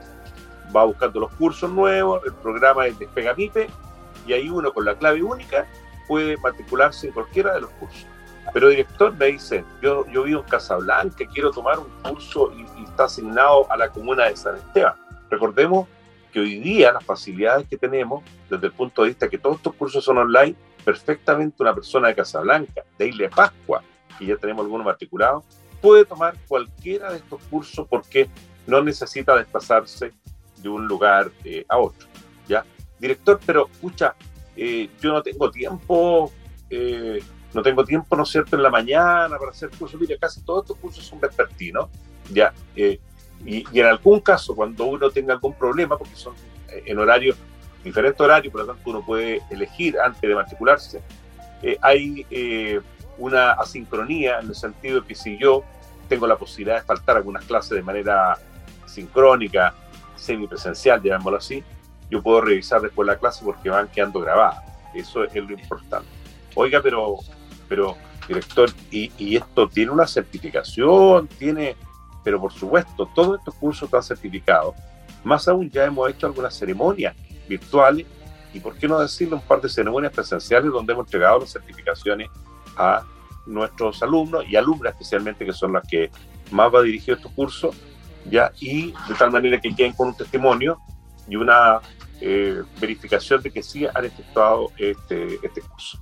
va 0.75 0.85
buscando 0.85 1.19
los 1.21 1.33
cursos 1.33 1.69
nuevos, 1.69 2.21
el 2.25 2.33
programa 2.33 2.87
es 2.87 2.97
Despega 2.97 3.33
MIPE 3.33 3.69
y 4.27 4.33
ahí 4.33 4.49
uno 4.49 4.73
con 4.73 4.85
la 4.85 4.95
clave 4.95 5.21
única 5.21 5.67
puede 6.07 6.37
matricularse 6.37 7.07
en 7.07 7.13
cualquiera 7.13 7.53
de 7.53 7.61
los 7.61 7.69
cursos. 7.71 8.05
Pero 8.53 8.69
director 8.69 9.15
me 9.15 9.27
dice, 9.27 9.63
yo, 9.81 10.05
yo 10.07 10.23
vivo 10.23 10.41
en 10.41 10.47
Casablanca, 10.47 11.25
quiero 11.33 11.51
tomar 11.51 11.79
un 11.79 11.87
curso 12.03 12.51
y, 12.53 12.83
está 12.83 13.05
asignado 13.05 13.71
a 13.71 13.77
la 13.77 13.89
comuna 13.89 14.25
de 14.25 14.35
San 14.35 14.55
Esteban. 14.55 14.93
Recordemos 15.29 15.87
que 16.31 16.39
hoy 16.39 16.59
día 16.59 16.91
las 16.91 17.03
facilidades 17.03 17.67
que 17.67 17.77
tenemos, 17.77 18.23
desde 18.49 18.67
el 18.67 18.73
punto 18.73 19.01
de 19.01 19.09
vista 19.09 19.29
que 19.29 19.37
todos 19.37 19.57
estos 19.57 19.73
cursos 19.73 20.03
son 20.03 20.17
online, 20.17 20.55
perfectamente 20.83 21.63
una 21.63 21.73
persona 21.73 22.09
de 22.09 22.15
Casablanca, 22.15 22.83
de 22.97 23.07
Isla 23.07 23.29
Pascua, 23.29 23.81
que 24.19 24.25
ya 24.25 24.35
tenemos 24.35 24.63
algunos 24.63 24.85
matriculados, 24.85 25.43
puede 25.83 26.05
tomar 26.05 26.35
cualquiera 26.47 27.11
de 27.11 27.17
estos 27.17 27.41
cursos 27.49 27.85
porque 27.89 28.29
no 28.65 28.81
necesita 28.81 29.35
desplazarse 29.35 30.13
de 30.57 30.69
un 30.69 30.87
lugar 30.87 31.29
eh, 31.43 31.65
a 31.67 31.77
otro. 31.77 32.07
¿ya? 32.47 32.65
director, 33.03 33.37
pero 33.45 33.69
escucha, 33.69 34.15
eh, 34.55 34.89
yo 35.01 35.11
no 35.11 35.21
tengo 35.21 35.51
tiempo, 35.51 36.31
eh, 36.69 37.21
no 37.53 37.61
tengo 37.61 37.83
tiempo, 37.83 38.15
¿no 38.15 38.23
es 38.23 38.29
cierto?, 38.29 38.55
en 38.55 38.63
la 38.63 38.69
mañana 38.69 39.37
para 39.37 39.51
hacer 39.51 39.69
cursos. 39.71 39.99
Mira, 39.99 40.15
casi 40.17 40.41
todos 40.41 40.63
estos 40.63 40.77
cursos 40.77 41.05
son 41.05 41.19
vespertinos, 41.19 41.89
¿ya? 42.31 42.53
Eh, 42.77 43.01
y, 43.45 43.65
en 43.77 43.85
algún 43.85 44.21
caso, 44.21 44.55
cuando 44.55 44.85
uno 44.85 45.11
tenga 45.11 45.33
algún 45.33 45.53
problema, 45.53 45.97
porque 45.97 46.15
son 46.15 46.33
en 46.69 46.97
horarios, 46.97 47.35
diferentes 47.83 48.21
horarios, 48.21 48.53
por 48.53 48.61
lo 48.61 48.73
tanto 48.73 48.89
uno 48.89 49.05
puede 49.05 49.41
elegir 49.51 49.99
antes 49.99 50.21
de 50.21 50.33
matricularse, 50.33 51.01
hay 51.81 52.25
una 53.17 53.51
asincronía 53.53 54.39
en 54.39 54.47
el 54.47 54.55
sentido 54.55 55.01
de 55.01 55.07
que 55.07 55.15
si 55.15 55.37
yo 55.37 55.63
tengo 56.09 56.27
la 56.27 56.37
posibilidad 56.37 56.77
de 56.77 56.85
faltar 56.85 57.17
algunas 57.17 57.45
clases 57.45 57.71
de 57.71 57.81
manera 57.81 58.37
sincrónica, 58.85 59.73
semipresencial, 60.15 61.01
llamémoslo 61.01 61.37
así, 61.37 61.63
yo 62.09 62.21
puedo 62.21 62.41
revisar 62.41 62.81
después 62.81 63.07
la 63.07 63.17
clase 63.17 63.43
porque 63.43 63.69
van 63.69 63.87
quedando 63.87 64.19
grabadas. 64.19 64.63
Eso 64.93 65.23
es 65.23 65.35
lo 65.35 65.53
importante. 65.53 66.07
Oiga, 66.55 66.81
pero, 66.81 67.17
pero 67.67 67.97
director, 68.27 68.69
¿y, 68.91 69.35
esto 69.35 69.67
tiene 69.67 69.91
una 69.91 70.07
certificación? 70.07 71.27
¿Tiene...? 71.27 71.75
Pero 72.23 72.39
por 72.39 72.53
supuesto, 72.53 73.09
todos 73.13 73.39
estos 73.39 73.55
cursos 73.55 73.87
están 73.87 74.03
certificados. 74.03 74.75
Más 75.23 75.47
aún, 75.47 75.69
ya 75.69 75.83
hemos 75.85 76.09
hecho 76.09 76.25
algunas 76.27 76.55
ceremonias 76.55 77.15
virtuales 77.49 78.05
y, 78.53 78.59
¿por 78.59 78.75
qué 78.75 78.87
no 78.87 78.99
decirle 78.99 79.35
un 79.35 79.41
par 79.41 79.59
de 79.59 79.67
ceremonias 79.67 80.13
presenciales 80.13 80.71
donde 80.71 80.93
hemos 80.93 81.05
entregado 81.07 81.39
las 81.39 81.51
certificaciones 81.51 82.29
a 82.77 83.03
nuestros 83.45 84.01
alumnos 84.01 84.45
y 84.47 84.55
alumnas 84.55 84.93
especialmente, 84.93 85.45
que 85.45 85.53
son 85.53 85.73
las 85.73 85.87
que 85.87 86.09
más 86.51 86.73
va 86.73 86.81
dirigido 86.81 87.17
estos 87.17 87.31
cursos, 87.33 87.75
ya, 88.29 88.51
y 88.59 88.91
de 89.07 89.15
tal 89.17 89.31
manera 89.31 89.59
que 89.59 89.75
queden 89.75 89.93
con 89.93 90.09
un 90.09 90.15
testimonio 90.15 90.77
y 91.27 91.35
una 91.35 91.81
eh, 92.21 92.61
verificación 92.79 93.41
de 93.41 93.51
que 93.51 93.61
sí 93.61 93.85
han 93.85 94.05
efectuado 94.05 94.71
este, 94.77 95.39
este 95.43 95.61
curso. 95.61 95.99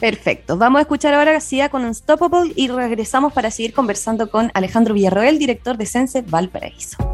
Perfecto. 0.00 0.58
Vamos 0.58 0.80
a 0.80 0.82
escuchar 0.82 1.14
ahora 1.14 1.38
a 1.38 1.68
con 1.68 1.84
Unstoppable 1.84 2.52
y 2.56 2.68
regresamos 2.68 3.32
para 3.32 3.50
seguir 3.50 3.72
conversando 3.72 4.30
con 4.30 4.50
Alejandro 4.54 4.92
Villarroel, 4.92 5.38
director 5.38 5.76
de 5.76 5.86
Sense 5.86 6.22
Valparaíso. 6.22 7.13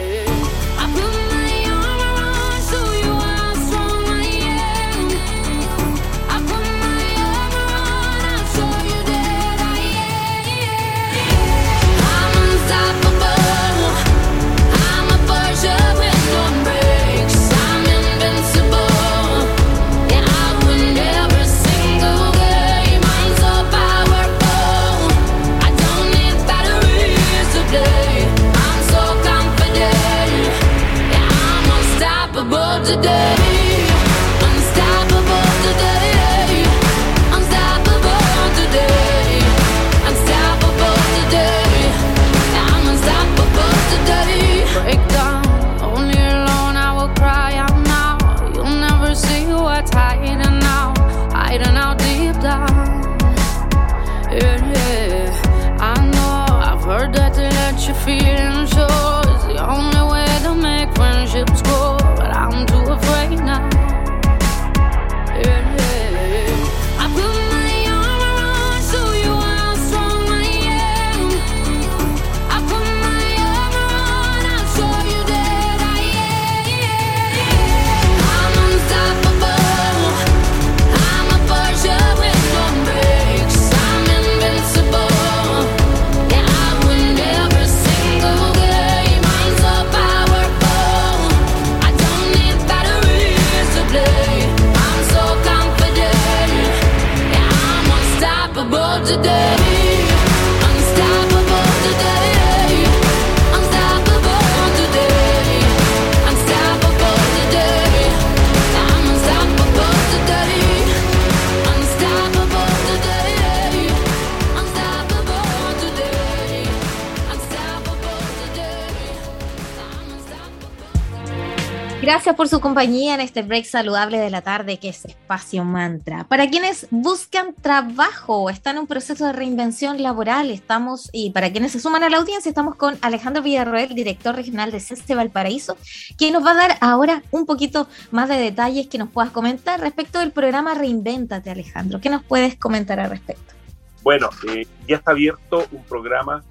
Gracias 122.01 122.35
por 122.35 122.47
su 122.47 122.59
compañía 122.59 123.13
en 123.13 123.21
este 123.21 123.43
break 123.43 123.63
saludable 123.63 124.17
de 124.17 124.31
la 124.31 124.41
tarde 124.41 124.79
que 124.79 124.89
es 124.89 125.05
Espacio 125.05 125.63
Mantra. 125.63 126.23
Para 126.23 126.49
quienes 126.49 126.87
buscan 126.89 127.53
trabajo 127.53 128.49
están 128.49 128.77
en 128.77 128.81
un 128.81 128.87
proceso 128.87 129.27
de 129.27 129.33
reinvención 129.33 130.01
laboral, 130.01 130.49
estamos, 130.49 131.11
y 131.13 131.29
para 131.29 131.51
quienes 131.51 131.73
se 131.73 131.79
suman 131.79 132.01
a 132.01 132.09
la 132.09 132.17
audiencia, 132.17 132.49
estamos 132.49 132.73
con 132.73 132.97
Alejandro 133.03 133.43
Villarroel, 133.43 133.93
director 133.93 134.35
regional 134.35 134.71
de 134.71 134.79
CESTE 134.79 135.13
Valparaíso, 135.13 135.77
quien 136.17 136.33
nos 136.33 136.43
va 136.43 136.51
a 136.51 136.55
dar 136.55 136.77
ahora 136.81 137.21
un 137.29 137.45
poquito 137.45 137.87
más 138.09 138.27
de 138.29 138.37
detalles 138.37 138.87
que 138.87 138.97
nos 138.97 139.11
puedas 139.11 139.29
comentar 139.29 139.79
respecto 139.79 140.17
del 140.17 140.31
programa 140.31 140.73
Reinvéntate, 140.73 141.51
Alejandro. 141.51 142.01
¿Qué 142.01 142.09
nos 142.09 142.23
puedes 142.23 142.55
comentar 142.55 142.99
al 142.99 143.11
respecto? 143.11 143.53
Bueno, 144.01 144.31
eh, 144.51 144.65
ya 144.87 144.95
está 144.95 145.11
abierto 145.11 145.67
un 145.71 145.83
programa 145.83 146.43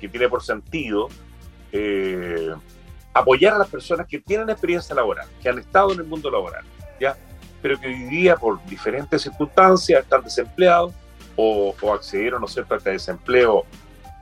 que 0.00 0.08
tiene 0.08 0.28
por 0.28 0.44
sentido 0.44 1.08
eh, 1.72 2.52
apoyar 3.14 3.54
a 3.54 3.58
las 3.58 3.68
personas 3.68 4.06
que 4.06 4.18
tienen 4.18 4.50
experiencia 4.50 4.94
laboral, 4.94 5.26
que 5.40 5.48
han 5.48 5.58
estado 5.58 5.92
en 5.92 6.00
el 6.00 6.06
mundo 6.06 6.30
laboral, 6.30 6.64
¿ya? 7.00 7.16
pero 7.60 7.78
que 7.78 7.86
hoy 7.86 8.04
día 8.04 8.36
por 8.36 8.64
diferentes 8.66 9.22
circunstancias 9.22 10.02
están 10.02 10.22
desempleados 10.22 10.92
o, 11.36 11.74
accedieron 11.94 12.40
¿no 12.40 12.48
cierto? 12.48 12.74
a 12.74 12.78
este 12.78 12.90
desempleo 12.90 13.64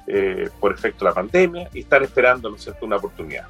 eh, 0.06 0.48
por 0.60 0.72
efecto 0.72 1.04
de 1.04 1.10
la 1.10 1.14
pandemia 1.14 1.68
y 1.72 1.80
están 1.80 2.02
esperando 2.02 2.50
¿no 2.50 2.58
cierto? 2.58 2.86
una 2.86 2.96
oportunidad. 2.96 3.46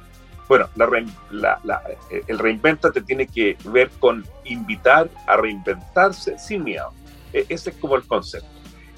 Bueno, 0.47 0.67
la, 0.75 1.81
el 2.27 2.37
reinventate 2.37 3.01
tiene 3.01 3.25
que 3.25 3.57
ver 3.65 3.89
con 3.99 4.25
invitar 4.43 5.09
a 5.25 5.37
reinventarse 5.37 6.37
sin 6.37 6.65
miedo. 6.65 6.91
E, 7.31 7.45
ese 7.47 7.69
es 7.69 7.75
como 7.77 7.95
el 7.95 8.03
concepto. 8.03 8.49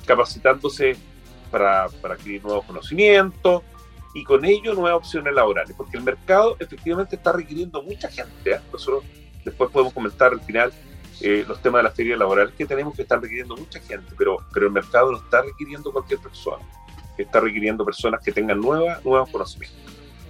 Capacitándose 0.05 0.97
para, 1.51 1.89
para 2.01 2.15
adquirir 2.15 2.43
nuevos 2.43 2.65
conocimientos, 2.65 3.61
y 4.13 4.23
con 4.23 4.45
ello 4.45 4.73
nuevas 4.73 4.99
opciones 4.99 5.33
laborales, 5.33 5.75
porque 5.75 5.97
el 5.97 6.03
mercado 6.03 6.55
efectivamente 6.59 7.15
está 7.15 7.31
requiriendo 7.31 7.81
mucha 7.81 8.09
gente. 8.09 8.51
¿eh? 8.51 8.59
Nosotros 8.71 9.03
después 9.43 9.71
podemos 9.71 9.93
comentar 9.93 10.31
al 10.31 10.41
final 10.41 10.71
eh, 11.21 11.43
los 11.47 11.61
temas 11.61 11.79
de 11.79 11.83
la 11.83 11.91
feria 11.91 12.15
laboral 12.15 12.53
que 12.53 12.65
tenemos 12.65 12.95
que 12.95 13.01
están 13.01 13.21
requiriendo 13.21 13.55
mucha 13.55 13.79
gente, 13.79 14.13
pero, 14.17 14.37
pero 14.53 14.67
el 14.67 14.71
mercado 14.71 15.11
no 15.11 15.17
está 15.17 15.41
requiriendo 15.41 15.91
cualquier 15.91 16.19
persona, 16.19 16.63
está 17.17 17.39
requiriendo 17.39 17.83
personas 17.83 18.23
que 18.23 18.31
tengan 18.31 18.59
nueva, 18.59 18.99
nuevos 19.03 19.29
conocimientos. 19.29 19.79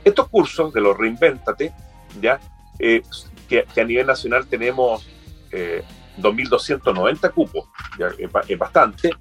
Estos 0.03 0.29
cursos 0.29 0.73
de 0.73 0.81
los 0.81 0.97
Reinventate, 0.97 1.73
ya, 2.21 2.39
eh, 2.79 3.01
que, 3.49 3.65
a 3.79 3.83
nivel 3.83 4.07
nacional 4.07 4.47
tenemos 4.47 5.07
2.290 6.17 7.31
cupos, 7.31 7.69
es, 8.47 8.57
bastante, 8.57 9.11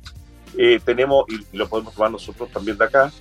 tenemos, 0.85 1.25
y 1.29 1.57
lo 1.57 1.69
podemos 1.69 1.95
tomar 1.95 2.11
nosotros 2.11 2.51
también 2.51 2.79
de 2.79 2.85
acá, 2.85 3.13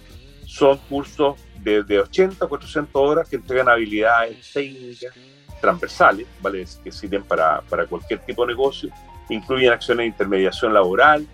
son 0.51 0.77
cursos 0.89 1.39
de, 1.63 1.81
de 1.81 2.01
80 2.01 2.43
a 2.43 2.48
400 2.48 2.93
horas 2.93 3.29
que 3.29 3.38
entregan 3.38 3.70
habilidades 3.70 4.51
técnicas 4.51 5.13
transversales, 5.62 6.27
¿vale? 6.41 6.65
que 6.84 6.91
sirven 6.91 7.24
para, 7.24 7.62
para 7.62 7.86
cualquier 7.86 8.20
tipo 8.20 8.46
de 8.46 8.50
negocio. 8.50 8.89
Incluyen 9.29 9.72
acciones 9.72 10.03
de 10.03 10.07
intermediación 10.07 10.74
laboral, 10.74 11.25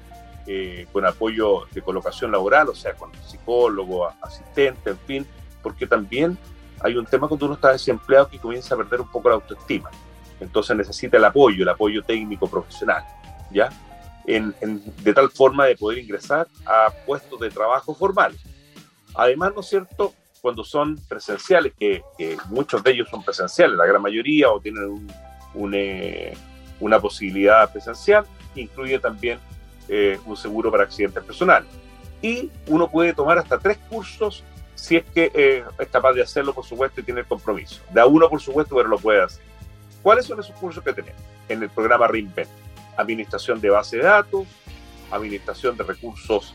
eh, 0.45 0.85
con 0.91 1.03
apoyo 1.03 1.65
de 1.71 1.81
colocación 1.81 2.31
laboral, 2.31 2.69
o 2.69 2.75
sea, 2.75 2.93
con 2.93 3.09
psicólogo, 3.27 4.07
asistente, 4.21 4.91
en 4.91 4.99
fin, 4.99 5.27
porque 5.63 5.87
también 5.87 6.37
hay 6.81 6.95
un 6.95 7.05
tema 7.07 7.27
cuando 7.27 7.47
uno 7.47 7.55
está 7.55 7.71
desempleado 7.71 8.29
que 8.29 8.37
comienza 8.37 8.75
a 8.75 8.77
perder 8.77 9.01
un 9.01 9.09
poco 9.09 9.29
la 9.29 9.35
autoestima. 9.35 9.89
Entonces 10.39 10.77
necesita 10.77 11.17
el 11.17 11.25
apoyo, 11.25 11.63
el 11.63 11.69
apoyo 11.69 12.03
técnico 12.03 12.47
profesional, 12.47 13.03
¿ya? 13.49 13.69
En, 14.27 14.53
en, 14.61 14.83
de 15.03 15.13
tal 15.13 15.31
forma 15.31 15.65
de 15.65 15.75
poder 15.75 15.97
ingresar 15.97 16.47
a 16.67 16.91
puestos 17.07 17.39
de 17.39 17.49
trabajo 17.49 17.95
formales. 17.95 18.39
Además, 19.17 19.51
¿no 19.55 19.61
es 19.61 19.67
cierto? 19.67 20.13
Cuando 20.41 20.63
son 20.63 20.95
presenciales, 21.09 21.73
que, 21.77 22.03
muchos 22.49 22.83
de 22.83 22.91
ellos 22.91 23.09
son 23.09 23.23
presenciales, 23.23 23.75
la 23.75 23.85
gran 23.87 24.01
mayoría, 24.01 24.51
o 24.51 24.61
tienen 24.61 25.07
eh, 25.73 26.37
una 26.79 26.99
posibilidad 26.99 27.69
presencial, 27.71 28.25
incluye 28.55 28.99
también 28.99 29.39
eh, 29.89 30.19
un 30.25 30.37
seguro 30.37 30.71
para 30.71 30.83
accidentes 30.83 31.23
personales. 31.23 31.67
Y 32.21 32.51
uno 32.67 32.89
puede 32.89 33.13
tomar 33.13 33.39
hasta 33.39 33.57
tres 33.57 33.79
cursos 33.89 34.43
si 34.75 34.97
es 34.97 35.05
que 35.05 35.31
eh, 35.33 35.63
es 35.79 35.87
capaz 35.87 36.13
de 36.13 36.21
hacerlo, 36.21 36.53
por 36.53 36.63
supuesto, 36.63 37.01
y 37.01 37.03
tiene 37.03 37.21
el 37.21 37.25
compromiso. 37.25 37.81
Da 37.91 38.05
uno, 38.05 38.29
por 38.29 38.39
supuesto, 38.39 38.75
pero 38.75 38.87
lo 38.87 38.99
puede 38.99 39.23
hacer. 39.23 39.43
¿Cuáles 40.03 40.27
son 40.27 40.39
esos 40.39 40.55
cursos 40.57 40.83
que 40.83 40.93
tenemos 40.93 41.19
en 41.49 41.63
el 41.63 41.69
programa 41.69 42.07
Reinvent? 42.07 42.49
Administración 42.95 43.59
de 43.59 43.71
base 43.71 43.97
de 43.97 44.03
datos, 44.03 44.45
administración 45.11 45.75
de 45.75 45.83
recursos 45.83 46.53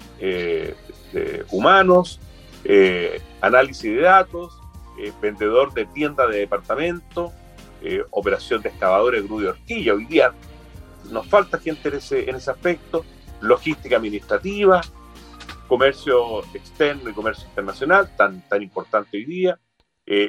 humanos, 1.51 2.20
eh, 2.64 3.20
análisis 3.40 3.92
de 3.92 4.01
datos, 4.01 4.59
eh, 4.98 5.12
vendedor 5.20 5.72
de 5.72 5.87
tienda 5.87 6.27
de 6.27 6.38
departamento, 6.38 7.33
eh, 7.83 8.05
operación 8.11 8.62
de 8.62 8.68
excavadores, 8.68 9.25
grúa 9.25 9.42
y 9.42 9.46
horquilla. 9.46 9.94
Hoy 9.94 10.07
día 10.07 10.33
nos 11.11 11.27
falta 11.27 11.59
gente 11.59 11.88
en 11.88 11.96
ese, 11.96 12.31
en 12.31 12.37
ese 12.37 12.51
aspecto, 12.51 13.05
logística 13.40 13.96
administrativa, 13.96 14.81
comercio 15.66 16.44
externo 16.55 17.11
y 17.11 17.12
comercio 17.12 17.48
internacional, 17.48 18.14
tan, 18.16 18.46
tan 18.48 18.62
importante 18.62 19.16
hoy 19.16 19.25
día, 19.25 19.59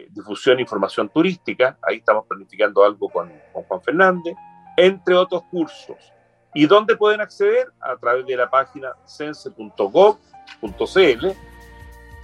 difusión 0.09 0.57
e 0.59 0.61
información 0.61 1.09
turística, 1.09 1.77
ahí 1.81 1.97
estamos 1.97 2.25
planificando 2.25 2.83
algo 2.83 3.09
con, 3.09 3.31
con 3.51 3.63
Juan 3.63 3.81
Fernández, 3.81 4.35
entre 4.77 5.13
otros 5.13 5.43
cursos. 5.51 5.97
¿Y 6.55 6.65
dónde 6.65 6.95
pueden 6.95 7.19
acceder? 7.21 7.67
A 7.81 7.97
través 7.97 8.25
de 8.25 8.37
la 8.37 8.49
página 8.49 8.93
sense.gov.cl 9.05 10.17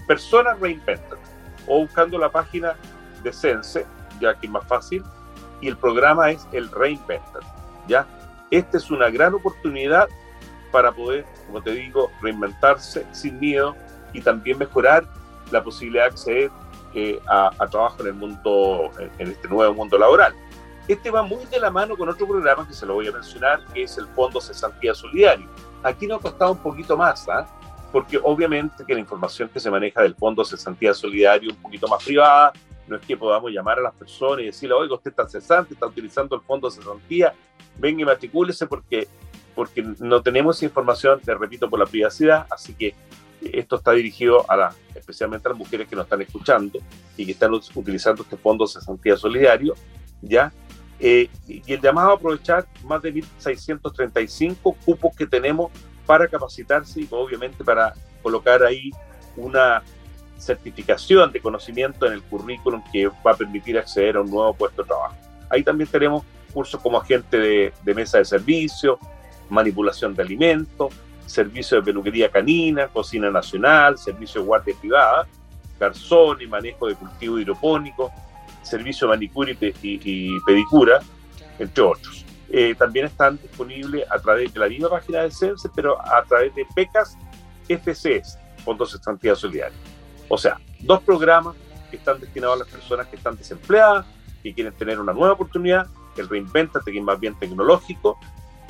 Personas 0.09 0.59
Reinventan 0.59 1.19
o 1.67 1.81
buscando 1.81 2.17
la 2.17 2.31
página 2.31 2.75
de 3.21 3.31
Sense, 3.31 3.85
ya 4.19 4.33
que 4.33 4.47
es 4.47 4.51
más 4.51 4.65
fácil, 4.65 5.03
y 5.61 5.67
el 5.67 5.77
programa 5.77 6.31
es 6.31 6.47
el 6.51 6.67
Reinventan. 6.71 7.43
¿ya? 7.87 8.07
Esta 8.49 8.77
es 8.77 8.89
una 8.89 9.11
gran 9.11 9.35
oportunidad 9.35 10.09
para 10.71 10.91
poder, 10.91 11.27
como 11.45 11.61
te 11.61 11.73
digo, 11.73 12.09
reinventarse 12.23 13.05
sin 13.11 13.39
miedo 13.39 13.75
y 14.11 14.21
también 14.21 14.57
mejorar 14.57 15.05
la 15.51 15.63
posibilidad 15.63 16.05
de 16.05 16.09
acceder 16.09 16.51
eh, 16.95 17.19
a, 17.27 17.51
trabajo 17.69 18.01
en 18.01 18.07
el 18.07 18.13
mundo, 18.15 18.89
en, 19.19 19.27
este 19.27 19.47
nuevo 19.47 19.75
mundo 19.75 19.95
laboral. 19.95 20.33
Este 20.87 21.11
va 21.11 21.21
muy 21.21 21.45
de 21.45 21.59
la 21.59 21.69
mano 21.69 21.95
con 21.95 22.09
otro 22.09 22.27
programa 22.27 22.67
que 22.67 22.73
se 22.73 22.87
lo 22.87 22.95
voy 22.95 23.07
a 23.07 23.11
mencionar, 23.11 23.63
que 23.75 23.83
es 23.83 23.95
el 23.99 24.07
Fondo 24.07 24.41
Cesantía 24.41 24.95
Solidario. 24.95 25.47
Aquí 25.83 26.07
nos 26.07 26.17
ha 26.17 26.23
costado 26.23 26.53
un 26.53 26.63
poquito 26.63 26.97
más, 26.97 27.29
¿ah? 27.29 27.45
Porque 27.91 28.19
obviamente 28.21 28.85
que 28.85 28.93
la 28.93 28.99
información 28.99 29.49
que 29.49 29.59
se 29.59 29.71
maneja 29.71 30.01
del 30.01 30.15
Fondo 30.15 30.43
Cesantía 30.45 30.93
Solidario 30.93 31.51
un 31.51 31.57
poquito 31.57 31.87
más 31.87 32.03
privada, 32.03 32.53
no 32.87 32.95
es 32.95 33.01
que 33.05 33.15
podamos 33.17 33.51
llamar 33.51 33.79
a 33.79 33.81
las 33.81 33.93
personas 33.93 34.41
y 34.41 34.45
decirle, 34.45 34.75
oiga, 34.75 34.95
usted 34.95 35.11
está 35.11 35.27
cesante, 35.27 35.73
está 35.73 35.85
utilizando 35.85 36.35
el 36.35 36.41
Fondo 36.41 36.69
Cesantía, 36.69 37.33
venga 37.77 38.01
y 38.01 38.05
matricúlese 38.05 38.67
porque, 38.67 39.07
porque 39.55 39.83
no 39.99 40.21
tenemos 40.21 40.61
información, 40.63 41.19
te 41.19 41.33
repito, 41.35 41.69
por 41.69 41.79
la 41.79 41.85
privacidad, 41.85 42.47
así 42.49 42.73
que 42.73 42.95
esto 43.41 43.77
está 43.77 43.91
dirigido 43.91 44.49
a 44.49 44.57
la, 44.57 44.75
especialmente 44.95 45.47
a 45.47 45.51
las 45.51 45.57
mujeres 45.57 45.87
que 45.87 45.95
nos 45.95 46.05
están 46.05 46.21
escuchando 46.21 46.79
y 47.15 47.25
que 47.25 47.31
están 47.31 47.53
utilizando 47.53 48.23
este 48.23 48.37
Fondo 48.37 48.67
Cesantía 48.67 49.15
Solidario, 49.15 49.75
¿ya? 50.21 50.51
Eh, 50.99 51.29
y 51.47 51.71
el 51.71 51.79
llamado 51.79 52.11
a 52.11 52.15
aprovechar 52.15 52.67
más 52.83 53.01
de 53.01 53.13
1.635 53.13 54.75
cupos 54.83 55.15
que 55.15 55.25
tenemos 55.25 55.71
para 56.09 56.27
capacitarse 56.27 57.01
y 57.01 57.07
obviamente 57.11 57.63
para 57.63 57.93
colocar 58.23 58.63
ahí 58.63 58.89
una 59.37 59.83
certificación 60.39 61.31
de 61.31 61.39
conocimiento 61.39 62.07
en 62.07 62.13
el 62.13 62.23
currículum 62.23 62.81
que 62.91 63.09
va 63.23 63.33
a 63.33 63.35
permitir 63.35 63.77
acceder 63.77 64.15
a 64.15 64.21
un 64.21 64.31
nuevo 64.31 64.51
puesto 64.55 64.81
de 64.81 64.87
trabajo. 64.87 65.15
Ahí 65.51 65.63
también 65.63 65.87
tenemos 65.87 66.23
cursos 66.51 66.81
como 66.81 66.97
agente 66.97 67.37
de, 67.37 67.93
mesa 67.93 68.17
de 68.17 68.25
servicio, 68.25 68.97
manipulación 69.51 70.15
de 70.15 70.23
alimentos, 70.23 70.91
servicio 71.27 71.77
de 71.77 71.83
peluquería 71.83 72.31
canina, 72.31 72.87
cocina 72.87 73.29
nacional, 73.29 73.99
servicio 73.99 74.41
de 74.41 74.47
guardia 74.47 74.75
privada, 74.81 75.27
garzón 75.79 76.41
y 76.41 76.47
manejo 76.47 76.87
de 76.87 76.95
cultivo 76.95 77.37
hidropónico, 77.37 78.11
servicio 78.63 79.05
de 79.05 79.13
manicura 79.13 79.51
y 79.51 80.39
pedicura, 80.39 81.01
entre 81.59 81.83
otros. 81.83 82.25
Eh, 82.51 82.75
también 82.75 83.05
están 83.05 83.37
disponibles 83.37 84.09
a 84.09 84.19
través 84.19 84.53
de 84.53 84.59
la 84.59 84.67
misma 84.67 84.89
página 84.89 85.21
de 85.21 85.31
CENSE, 85.31 85.69
pero 85.75 86.01
a 86.01 86.23
través 86.23 86.53
de 86.55 86.65
PECAS 86.73 87.17
FCS, 87.67 88.37
Fondos 88.63 88.91
de 88.91 88.97
Estantía 88.97 89.35
Solidaria. 89.35 89.77
O 90.27 90.37
sea, 90.37 90.59
dos 90.79 91.01
programas 91.03 91.55
que 91.89 91.97
están 91.97 92.19
destinados 92.19 92.55
a 92.55 92.59
las 92.63 92.67
personas 92.67 93.07
que 93.07 93.15
están 93.15 93.35
desempleadas, 93.35 94.05
y 94.43 94.53
quieren 94.53 94.73
tener 94.73 94.99
una 94.99 95.13
nueva 95.13 95.33
oportunidad, 95.33 95.87
el 96.17 96.27
Reinventate, 96.27 96.91
que 96.91 96.97
es 96.97 97.03
más 97.03 97.19
bien 97.19 97.37
tecnológico, 97.37 98.17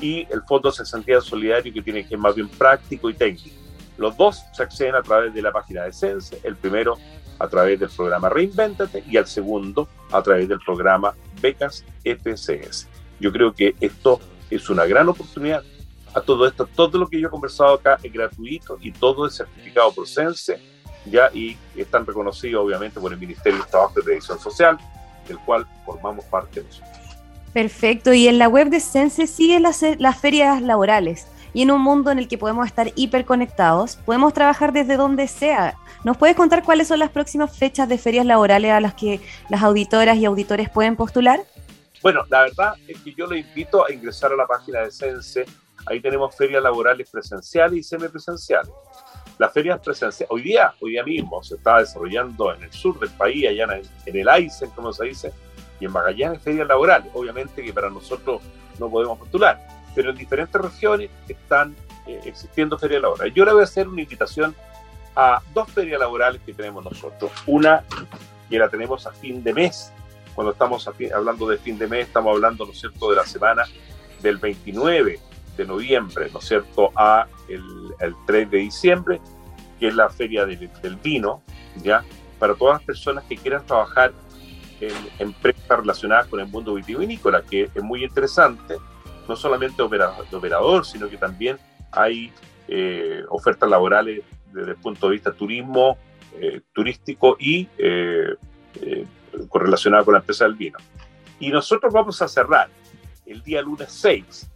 y 0.00 0.26
el 0.30 0.42
Fondo 0.48 0.70
de 0.70 0.76
Cesantía 0.76 1.20
Solidario, 1.20 1.72
que 1.72 1.82
tiene 1.82 2.06
que 2.06 2.14
es 2.14 2.20
más 2.20 2.34
bien 2.34 2.48
práctico 2.48 3.10
y 3.10 3.14
técnico. 3.14 3.56
Los 3.98 4.16
dos 4.16 4.42
se 4.52 4.62
acceden 4.62 4.94
a 4.94 5.02
través 5.02 5.34
de 5.34 5.42
la 5.42 5.52
página 5.52 5.84
de 5.84 5.92
CENSE, 5.92 6.40
el 6.42 6.56
primero 6.56 6.96
a 7.38 7.48
través 7.48 7.78
del 7.78 7.90
programa 7.90 8.28
Reinventate 8.28 9.04
y 9.06 9.16
el 9.16 9.26
segundo 9.26 9.88
a 10.12 10.22
través 10.22 10.48
del 10.48 10.58
programa 10.60 11.14
Becas 11.40 11.84
FCS. 12.04 12.89
Yo 13.20 13.30
creo 13.30 13.52
que 13.52 13.74
esto 13.80 14.20
es 14.50 14.68
una 14.70 14.86
gran 14.86 15.08
oportunidad. 15.08 15.62
A 16.14 16.20
todo 16.20 16.46
esto, 16.46 16.66
todo 16.66 16.98
lo 16.98 17.06
que 17.06 17.20
yo 17.20 17.28
he 17.28 17.30
conversado 17.30 17.74
acá 17.74 17.98
es 18.02 18.12
gratuito 18.12 18.78
y 18.80 18.90
todo 18.90 19.26
es 19.26 19.36
certificado 19.36 19.92
por 19.92 20.08
CENSE, 20.08 20.60
ya 21.06 21.30
y 21.32 21.56
están 21.76 22.04
reconocidos 22.04 22.64
obviamente 22.64 22.98
por 22.98 23.12
el 23.12 23.18
Ministerio 23.18 23.62
de 23.62 23.70
Trabajo 23.70 24.00
y 24.00 24.02
Previsión 24.02 24.40
Social, 24.40 24.76
del 25.28 25.38
cual 25.38 25.66
formamos 25.86 26.24
parte 26.24 26.62
nosotros. 26.62 26.90
Perfecto, 27.52 28.12
y 28.12 28.28
en 28.28 28.38
la 28.38 28.48
web 28.48 28.70
de 28.70 28.80
Sense 28.80 29.26
siguen 29.26 29.62
las, 29.62 29.84
las 29.98 30.20
ferias 30.20 30.62
laborales. 30.62 31.26
Y 31.52 31.62
en 31.62 31.72
un 31.72 31.80
mundo 31.80 32.12
en 32.12 32.20
el 32.20 32.28
que 32.28 32.38
podemos 32.38 32.66
estar 32.66 32.92
hiperconectados, 32.94 33.96
podemos 33.96 34.32
trabajar 34.32 34.72
desde 34.72 34.96
donde 34.96 35.26
sea. 35.26 35.76
¿Nos 36.04 36.16
puedes 36.16 36.36
contar 36.36 36.62
cuáles 36.62 36.86
son 36.86 37.00
las 37.00 37.10
próximas 37.10 37.56
fechas 37.56 37.88
de 37.88 37.98
ferias 37.98 38.24
laborales 38.24 38.70
a 38.70 38.80
las 38.80 38.94
que 38.94 39.20
las 39.48 39.62
auditoras 39.62 40.16
y 40.16 40.26
auditores 40.26 40.70
pueden 40.70 40.94
postular? 40.94 41.40
Bueno, 42.02 42.24
la 42.28 42.42
verdad 42.42 42.74
es 42.86 42.98
que 43.00 43.14
yo 43.14 43.26
le 43.26 43.38
invito 43.38 43.86
a 43.86 43.92
ingresar 43.92 44.32
a 44.32 44.36
la 44.36 44.46
página 44.46 44.80
de 44.80 44.90
Sense. 44.90 45.44
Ahí 45.86 46.00
tenemos 46.00 46.34
ferias 46.34 46.62
laborales 46.62 47.10
presenciales 47.10 47.78
y 47.78 47.82
semipresenciales. 47.82 48.70
Las 49.38 49.52
ferias 49.52 49.80
presenciales, 49.80 50.30
hoy 50.30 50.42
día, 50.42 50.74
hoy 50.80 50.92
día 50.92 51.04
mismo, 51.04 51.42
se 51.42 51.54
está 51.56 51.78
desarrollando 51.78 52.52
en 52.54 52.62
el 52.62 52.72
sur 52.72 52.98
del 52.98 53.10
país, 53.10 53.46
allá 53.48 53.64
en, 53.64 53.82
en 54.06 54.16
el 54.16 54.28
Aisen, 54.28 54.70
como 54.70 54.92
se 54.92 55.06
dice, 55.06 55.32
y 55.78 55.86
en 55.86 55.92
Magallanes 55.92 56.42
ferias 56.42 56.68
laborales. 56.68 57.10
Obviamente 57.14 57.62
que 57.62 57.72
para 57.72 57.88
nosotros 57.88 58.42
no 58.78 58.90
podemos 58.90 59.18
postular 59.18 59.58
pero 59.94 60.10
en 60.10 60.16
diferentes 60.16 60.60
regiones 60.60 61.10
están 61.28 61.74
eh, 62.06 62.20
existiendo 62.24 62.78
ferias 62.78 63.02
laborales. 63.02 63.34
Yo 63.34 63.44
le 63.44 63.52
voy 63.52 63.62
a 63.62 63.64
hacer 63.64 63.88
una 63.88 64.02
invitación 64.02 64.54
a 65.16 65.42
dos 65.52 65.70
ferias 65.70 65.98
laborales 65.98 66.40
que 66.44 66.54
tenemos 66.54 66.84
nosotros. 66.84 67.30
Una 67.46 67.84
que 68.48 68.58
la 68.58 68.68
tenemos 68.68 69.06
a 69.06 69.12
fin 69.12 69.42
de 69.42 69.52
mes. 69.52 69.92
Cuando 70.40 70.52
estamos 70.52 70.88
hablando 71.14 71.46
de 71.48 71.58
fin 71.58 71.78
de 71.78 71.86
mes, 71.86 72.06
estamos 72.06 72.34
hablando, 72.34 72.64
¿no 72.64 72.72
cierto?, 72.72 73.10
de 73.10 73.16
la 73.16 73.26
semana 73.26 73.64
del 74.22 74.38
29 74.38 75.20
de 75.54 75.64
noviembre, 75.66 76.30
¿no 76.32 76.38
es 76.38 76.46
cierto?, 76.46 76.90
a 76.96 77.26
el, 77.46 78.14
3 78.24 78.50
de 78.50 78.56
diciembre, 78.56 79.20
que 79.78 79.88
es 79.88 79.94
la 79.94 80.08
feria 80.08 80.46
del, 80.46 80.96
vino, 81.04 81.42
¿ya? 81.82 82.02
Para 82.38 82.54
todas 82.54 82.76
las 82.78 82.84
personas 82.84 83.24
que 83.24 83.36
quieran 83.36 83.66
trabajar 83.66 84.14
en 84.80 84.94
empresas 85.18 85.78
relacionadas 85.78 86.26
con 86.28 86.40
el 86.40 86.46
mundo 86.46 86.72
vitivinícola, 86.72 87.42
que 87.42 87.68
es 87.74 87.82
muy 87.82 88.02
interesante 88.02 88.76
no 89.28 89.36
solamente 89.36 89.82
de 89.82 90.36
operador, 90.38 90.86
sino 90.86 91.10
que 91.10 91.18
también 91.18 91.58
hay 91.92 92.32
eh, 92.66 93.24
ofertas 93.28 93.68
laborales 93.68 94.22
desde 94.54 94.70
el 94.70 94.76
punto 94.78 95.08
de 95.08 95.12
vista 95.12 95.32
turismo, 95.32 95.98
eh, 96.40 96.62
turístico 96.72 97.36
y 97.38 97.68
eh, 97.76 98.36
correlacionado 99.48 100.04
con 100.04 100.14
la 100.14 100.20
empresa 100.20 100.44
del 100.44 100.54
vino. 100.54 100.78
Y 101.38 101.50
nosotros 101.50 101.92
vamos 101.92 102.20
a 102.22 102.28
cerrar 102.28 102.68
el 103.26 103.42
día 103.42 103.62
lunes 103.62 103.90
6 103.92 104.50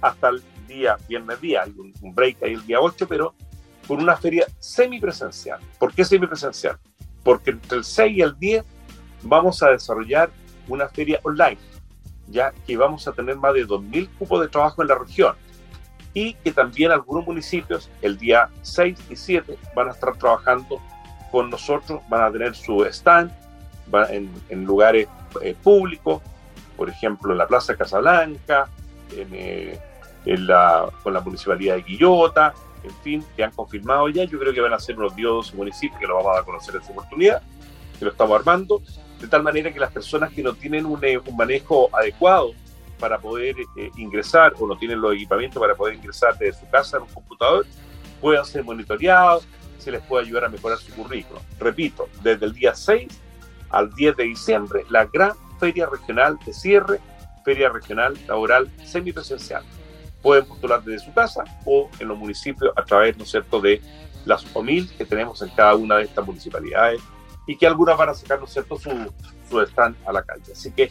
hasta 0.00 0.28
el 0.28 0.42
día 0.66 0.96
viernes 1.08 1.40
día, 1.40 1.62
hay 1.62 1.74
un 1.76 2.14
break 2.14 2.42
ahí 2.42 2.54
el 2.54 2.64
día 2.64 2.80
8, 2.80 3.06
pero 3.08 3.34
con 3.86 4.00
una 4.00 4.16
feria 4.16 4.46
semipresencial. 4.58 5.60
¿Por 5.78 5.92
qué 5.92 6.04
semipresencial? 6.04 6.78
Porque 7.24 7.50
entre 7.50 7.78
el 7.78 7.84
6 7.84 8.16
y 8.16 8.20
el 8.22 8.38
10 8.38 8.64
vamos 9.22 9.62
a 9.62 9.70
desarrollar 9.70 10.30
una 10.68 10.88
feria 10.88 11.18
online 11.24 11.58
ya 12.30 12.52
que 12.66 12.76
vamos 12.76 13.06
a 13.06 13.12
tener 13.12 13.36
más 13.36 13.54
de 13.54 13.66
2.000 13.66 14.08
cupos 14.18 14.40
de 14.40 14.48
trabajo 14.48 14.82
en 14.82 14.88
la 14.88 14.98
región 14.98 15.34
y 16.14 16.34
que 16.34 16.52
también 16.52 16.90
algunos 16.90 17.26
municipios 17.26 17.90
el 18.02 18.16
día 18.16 18.48
6 18.62 18.98
y 19.10 19.16
7 19.16 19.58
van 19.74 19.88
a 19.88 19.92
estar 19.92 20.16
trabajando 20.16 20.80
con 21.30 21.50
nosotros, 21.50 22.00
van 22.08 22.22
a 22.22 22.32
tener 22.32 22.54
su 22.54 22.84
stand 22.86 23.30
en, 24.10 24.64
lugares 24.64 25.08
eh, 25.42 25.54
públicos, 25.62 26.22
por 26.76 26.88
ejemplo 26.88 27.32
en 27.32 27.38
la 27.38 27.46
Plaza 27.46 27.76
Casablanca, 27.76 28.68
en, 29.16 29.28
eh, 29.32 29.78
en 30.24 30.46
la, 30.46 30.88
con 31.02 31.12
la 31.12 31.20
Municipalidad 31.20 31.76
de 31.76 31.84
Quillota, 31.84 32.54
en 32.82 32.94
fin, 33.02 33.24
que 33.36 33.44
han 33.44 33.50
confirmado 33.50 34.08
ya, 34.08 34.24
yo 34.24 34.38
creo 34.38 34.52
que 34.52 34.60
van 34.60 34.72
a 34.72 34.78
ser 34.78 34.96
unos 34.96 35.14
10 35.14 35.54
municipios 35.54 35.98
que 36.00 36.06
lo 36.06 36.16
vamos 36.16 36.38
a 36.38 36.42
conocer 36.42 36.76
en 36.76 36.82
su 36.82 36.92
oportunidad, 36.92 37.42
que 37.98 38.04
lo 38.04 38.10
estamos 38.10 38.38
armando, 38.38 38.82
de 39.20 39.28
tal 39.28 39.42
manera 39.42 39.72
que 39.72 39.78
las 39.78 39.92
personas 39.92 40.32
que 40.32 40.42
no 40.42 40.54
tienen 40.54 40.86
un, 40.86 40.98
eh, 41.04 41.20
manejo 41.36 41.90
adecuado 41.92 42.52
para 42.98 43.18
poder 43.18 43.56
eh, 43.76 43.90
ingresar 43.96 44.54
o 44.58 44.66
no 44.66 44.76
tienen 44.76 45.00
los 45.00 45.14
equipamientos 45.14 45.60
para 45.60 45.74
poder 45.74 45.94
ingresar 45.94 46.36
desde 46.38 46.60
su 46.60 46.70
casa 46.70 46.96
en 46.96 47.04
un 47.04 47.08
computador, 47.10 47.66
puedan 48.20 48.44
ser 48.44 48.64
monitoreados, 48.64 49.46
se 49.78 49.90
les 49.90 50.02
puede 50.02 50.26
ayudar 50.26 50.44
a 50.44 50.48
mejorar 50.48 50.78
su 50.78 50.92
currículum. 50.94 51.42
Repito, 51.58 52.08
desde 52.22 52.46
el 52.46 52.52
día 52.52 52.74
6 52.74 53.08
al 53.70 53.92
10 53.94 54.16
de 54.16 54.24
diciembre, 54.24 54.84
la 54.90 55.06
gran 55.06 55.32
feria 55.58 55.86
regional 55.86 56.38
de 56.44 56.52
cierre, 56.52 57.00
feria 57.44 57.68
regional 57.68 58.18
laboral 58.26 58.70
semipresencial. 58.84 59.62
Pueden 60.22 60.44
postular 60.44 60.82
desde 60.82 61.06
su 61.06 61.14
casa 61.14 61.44
o 61.64 61.88
en 61.98 62.08
los 62.08 62.18
municipios 62.18 62.72
a 62.76 62.84
través, 62.84 63.16
¿no 63.16 63.24
es 63.24 63.30
cierto?, 63.30 63.60
de 63.60 63.80
las 64.24 64.44
OMIL 64.54 64.90
que 64.96 65.04
tenemos 65.04 65.40
en 65.42 65.48
cada 65.50 65.74
una 65.74 65.96
de 65.96 66.04
estas 66.04 66.26
municipalidades 66.26 67.00
y 67.46 67.56
que 67.56 67.66
algunas 67.66 67.96
van 67.96 68.10
a 68.10 68.14
sacar, 68.14 68.38
¿no 68.38 68.44
es 68.44 68.52
cierto?, 68.52 68.78
su, 68.78 68.90
su 69.48 69.60
stand 69.62 69.96
a 70.06 70.12
la 70.12 70.22
calle. 70.22 70.52
Así 70.52 70.70
que 70.72 70.90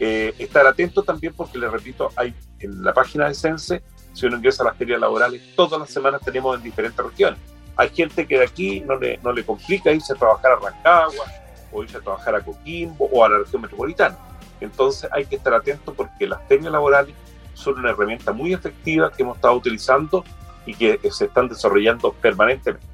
eh, 0.00 0.34
estar 0.38 0.66
atento 0.66 1.02
también 1.02 1.32
porque, 1.34 1.58
les 1.58 1.70
repito, 1.70 2.10
hay 2.14 2.34
en 2.60 2.84
la 2.84 2.92
página 2.92 3.28
de 3.28 3.34
Sense, 3.34 3.82
si 4.12 4.26
uno 4.26 4.36
ingresa 4.36 4.62
a 4.62 4.66
las 4.66 4.76
ferias 4.76 5.00
laborales, 5.00 5.42
todas 5.56 5.80
las 5.80 5.90
semanas 5.90 6.20
tenemos 6.24 6.56
en 6.56 6.62
diferentes 6.62 7.04
regiones. 7.04 7.38
Hay 7.76 7.90
gente 7.90 8.26
que 8.26 8.38
de 8.38 8.44
aquí 8.44 8.80
no 8.80 8.96
le, 8.96 9.18
no 9.18 9.32
le 9.32 9.44
complica 9.44 9.92
irse 9.92 10.12
a 10.12 10.16
trabajar 10.16 10.52
a 10.52 10.56
Rancagua, 10.56 11.24
o 11.72 11.82
irse 11.82 11.98
a 11.98 12.00
trabajar 12.00 12.34
a 12.34 12.40
Coquimbo, 12.40 13.08
o 13.12 13.24
a 13.24 13.28
la 13.28 13.38
región 13.38 13.62
metropolitana. 13.62 14.16
Entonces 14.60 15.08
hay 15.12 15.24
que 15.26 15.36
estar 15.36 15.54
atento 15.54 15.94
porque 15.94 16.26
las 16.26 16.40
ferias 16.48 16.72
laborales 16.72 17.14
son 17.54 17.78
una 17.78 17.90
herramienta 17.90 18.32
muy 18.32 18.52
efectiva 18.52 19.10
que 19.12 19.22
hemos 19.22 19.36
estado 19.36 19.54
utilizando 19.54 20.24
y 20.66 20.74
que 20.74 21.00
se 21.10 21.26
están 21.26 21.48
desarrollando 21.48 22.12
permanentemente, 22.12 22.86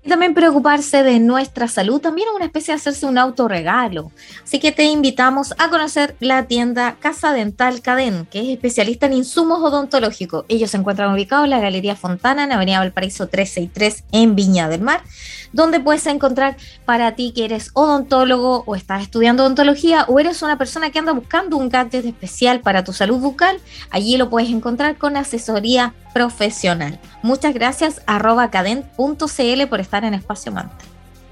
Y 0.05 0.09
también 0.09 0.33
preocuparse 0.33 1.01
de 1.01 1.19
nuestra 1.21 1.69
salud, 1.69 2.01
también 2.01 2.27
es 2.27 2.35
una 2.35 2.45
especie 2.45 2.73
de 2.73 2.77
hacerse 2.77 3.05
un 3.05 3.17
autorregalo. 3.17 4.11
Así 4.43 4.59
que 4.59 4.73
te 4.73 4.83
invitamos 4.83 5.53
a 5.57 5.69
conocer 5.69 6.17
la 6.19 6.45
tienda 6.45 6.97
Casa 6.99 7.31
Dental 7.31 7.81
Cadén, 7.81 8.25
que 8.25 8.41
es 8.41 8.47
especialista 8.49 9.05
en 9.05 9.13
insumos 9.13 9.59
odontológicos. 9.59 10.43
Ellos 10.49 10.71
se 10.71 10.77
encuentran 10.77 11.13
ubicados 11.13 11.45
en 11.45 11.51
la 11.51 11.61
Galería 11.61 11.95
Fontana, 11.95 12.43
en 12.43 12.51
Avenida 12.51 12.79
Valparaíso 12.79 13.27
363, 13.29 14.03
en 14.11 14.35
Viña 14.35 14.67
del 14.67 14.81
Mar, 14.81 15.03
donde 15.53 15.79
puedes 15.79 16.05
encontrar 16.07 16.57
para 16.83 17.15
ti 17.15 17.31
que 17.33 17.45
eres 17.45 17.71
odontólogo 17.73 18.63
o 18.65 18.75
estás 18.75 19.03
estudiando 19.03 19.43
odontología 19.43 20.03
o 20.09 20.19
eres 20.19 20.41
una 20.41 20.57
persona 20.57 20.89
que 20.89 20.99
anda 20.99 21.13
buscando 21.13 21.55
un 21.55 21.69
gadget 21.69 22.03
especial 22.03 22.59
para 22.59 22.83
tu 22.83 22.91
salud 22.91 23.19
bucal. 23.19 23.57
Allí 23.89 24.17
lo 24.17 24.29
puedes 24.29 24.49
encontrar 24.49 24.97
con 24.97 25.15
asesoría 25.15 25.93
profesional. 26.13 26.99
Muchas 27.23 27.53
gracias 27.53 28.01
arroba 28.05 28.51
cadent.cl 28.51 29.67
por 29.69 29.79
estar 29.79 30.03
en 30.03 30.13
Espacio 30.13 30.51
Manta. 30.51 30.75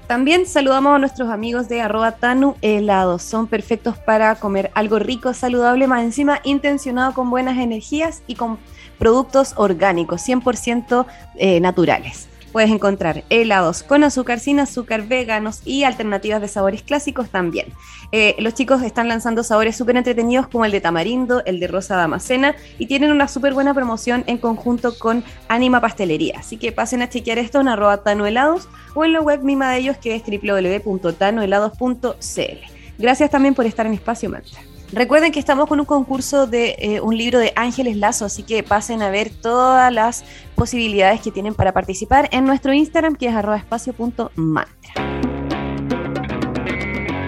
También 0.06 0.46
saludamos 0.46 0.94
a 0.94 0.98
nuestros 0.98 1.28
amigos 1.28 1.68
de 1.68 1.82
arroba 1.82 2.12
Tanu 2.12 2.56
Helados. 2.62 3.22
Son 3.22 3.46
perfectos 3.46 3.98
para 3.98 4.34
comer 4.36 4.70
algo 4.74 4.98
rico, 4.98 5.34
saludable, 5.34 5.86
más 5.86 6.02
encima 6.02 6.40
intencionado 6.44 7.12
con 7.12 7.28
buenas 7.28 7.58
energías 7.58 8.22
y 8.26 8.36
con 8.36 8.58
productos 8.98 9.52
orgánicos, 9.56 10.26
100% 10.26 11.04
eh, 11.36 11.60
naturales. 11.60 12.26
Puedes 12.52 12.70
encontrar 12.70 13.24
helados 13.30 13.82
con 13.82 14.04
azúcar, 14.04 14.38
sin 14.38 14.60
azúcar, 14.60 15.08
veganos 15.08 15.62
y 15.64 15.84
alternativas 15.84 16.42
de 16.42 16.48
sabores 16.48 16.82
clásicos 16.82 17.30
también. 17.30 17.68
Eh, 18.12 18.36
los 18.38 18.52
chicos 18.52 18.82
están 18.82 19.08
lanzando 19.08 19.42
sabores 19.42 19.74
súper 19.76 19.96
entretenidos 19.96 20.48
como 20.48 20.66
el 20.66 20.72
de 20.72 20.82
tamarindo, 20.82 21.42
el 21.46 21.60
de 21.60 21.66
rosa 21.66 21.96
damascena 21.96 22.54
y 22.78 22.86
tienen 22.86 23.10
una 23.10 23.26
súper 23.26 23.54
buena 23.54 23.72
promoción 23.72 24.22
en 24.26 24.36
conjunto 24.36 24.98
con 24.98 25.24
Anima 25.48 25.80
Pastelería. 25.80 26.40
Así 26.40 26.58
que 26.58 26.72
pasen 26.72 27.00
a 27.00 27.08
chequear 27.08 27.38
esto 27.38 27.58
en 27.60 27.68
arroba 27.68 28.02
tanohelados 28.02 28.68
o 28.94 29.02
en 29.04 29.14
la 29.14 29.22
web 29.22 29.42
misma 29.42 29.72
de 29.72 29.78
ellos 29.78 29.96
que 29.96 30.14
es 30.14 30.22
www.tanohelados.cl. 30.22 32.58
Gracias 32.98 33.30
también 33.30 33.54
por 33.54 33.64
estar 33.64 33.86
en 33.86 33.94
Espacio 33.94 34.28
Mantra. 34.28 34.60
Recuerden 34.92 35.32
que 35.32 35.40
estamos 35.40 35.68
con 35.68 35.80
un 35.80 35.86
concurso 35.86 36.46
de 36.46 36.76
eh, 36.78 37.00
un 37.00 37.16
libro 37.16 37.38
de 37.38 37.52
Ángeles 37.56 37.96
Lazo, 37.96 38.26
así 38.26 38.42
que 38.42 38.62
pasen 38.62 39.00
a 39.02 39.08
ver 39.08 39.30
todas 39.30 39.90
las 39.92 40.24
posibilidades 40.54 41.22
que 41.22 41.30
tienen 41.30 41.54
para 41.54 41.72
participar 41.72 42.28
en 42.30 42.44
nuestro 42.44 42.74
Instagram, 42.74 43.16
que 43.16 43.28
es 43.28 43.34
espacio.mantra. 43.56 44.92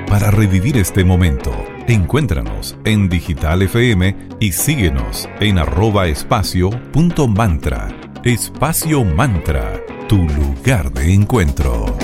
Para 0.06 0.30
revivir 0.30 0.76
este 0.76 1.04
momento, 1.04 1.50
encuéntranos 1.88 2.76
en 2.84 3.08
Digital 3.08 3.62
FM 3.62 4.14
y 4.40 4.52
síguenos 4.52 5.28
en 5.40 5.58
espacio.mantra. 6.06 7.88
Espacio 8.22 9.04
Mantra, 9.04 9.80
tu 10.06 10.18
lugar 10.18 10.92
de 10.92 11.12
encuentro. 11.14 11.96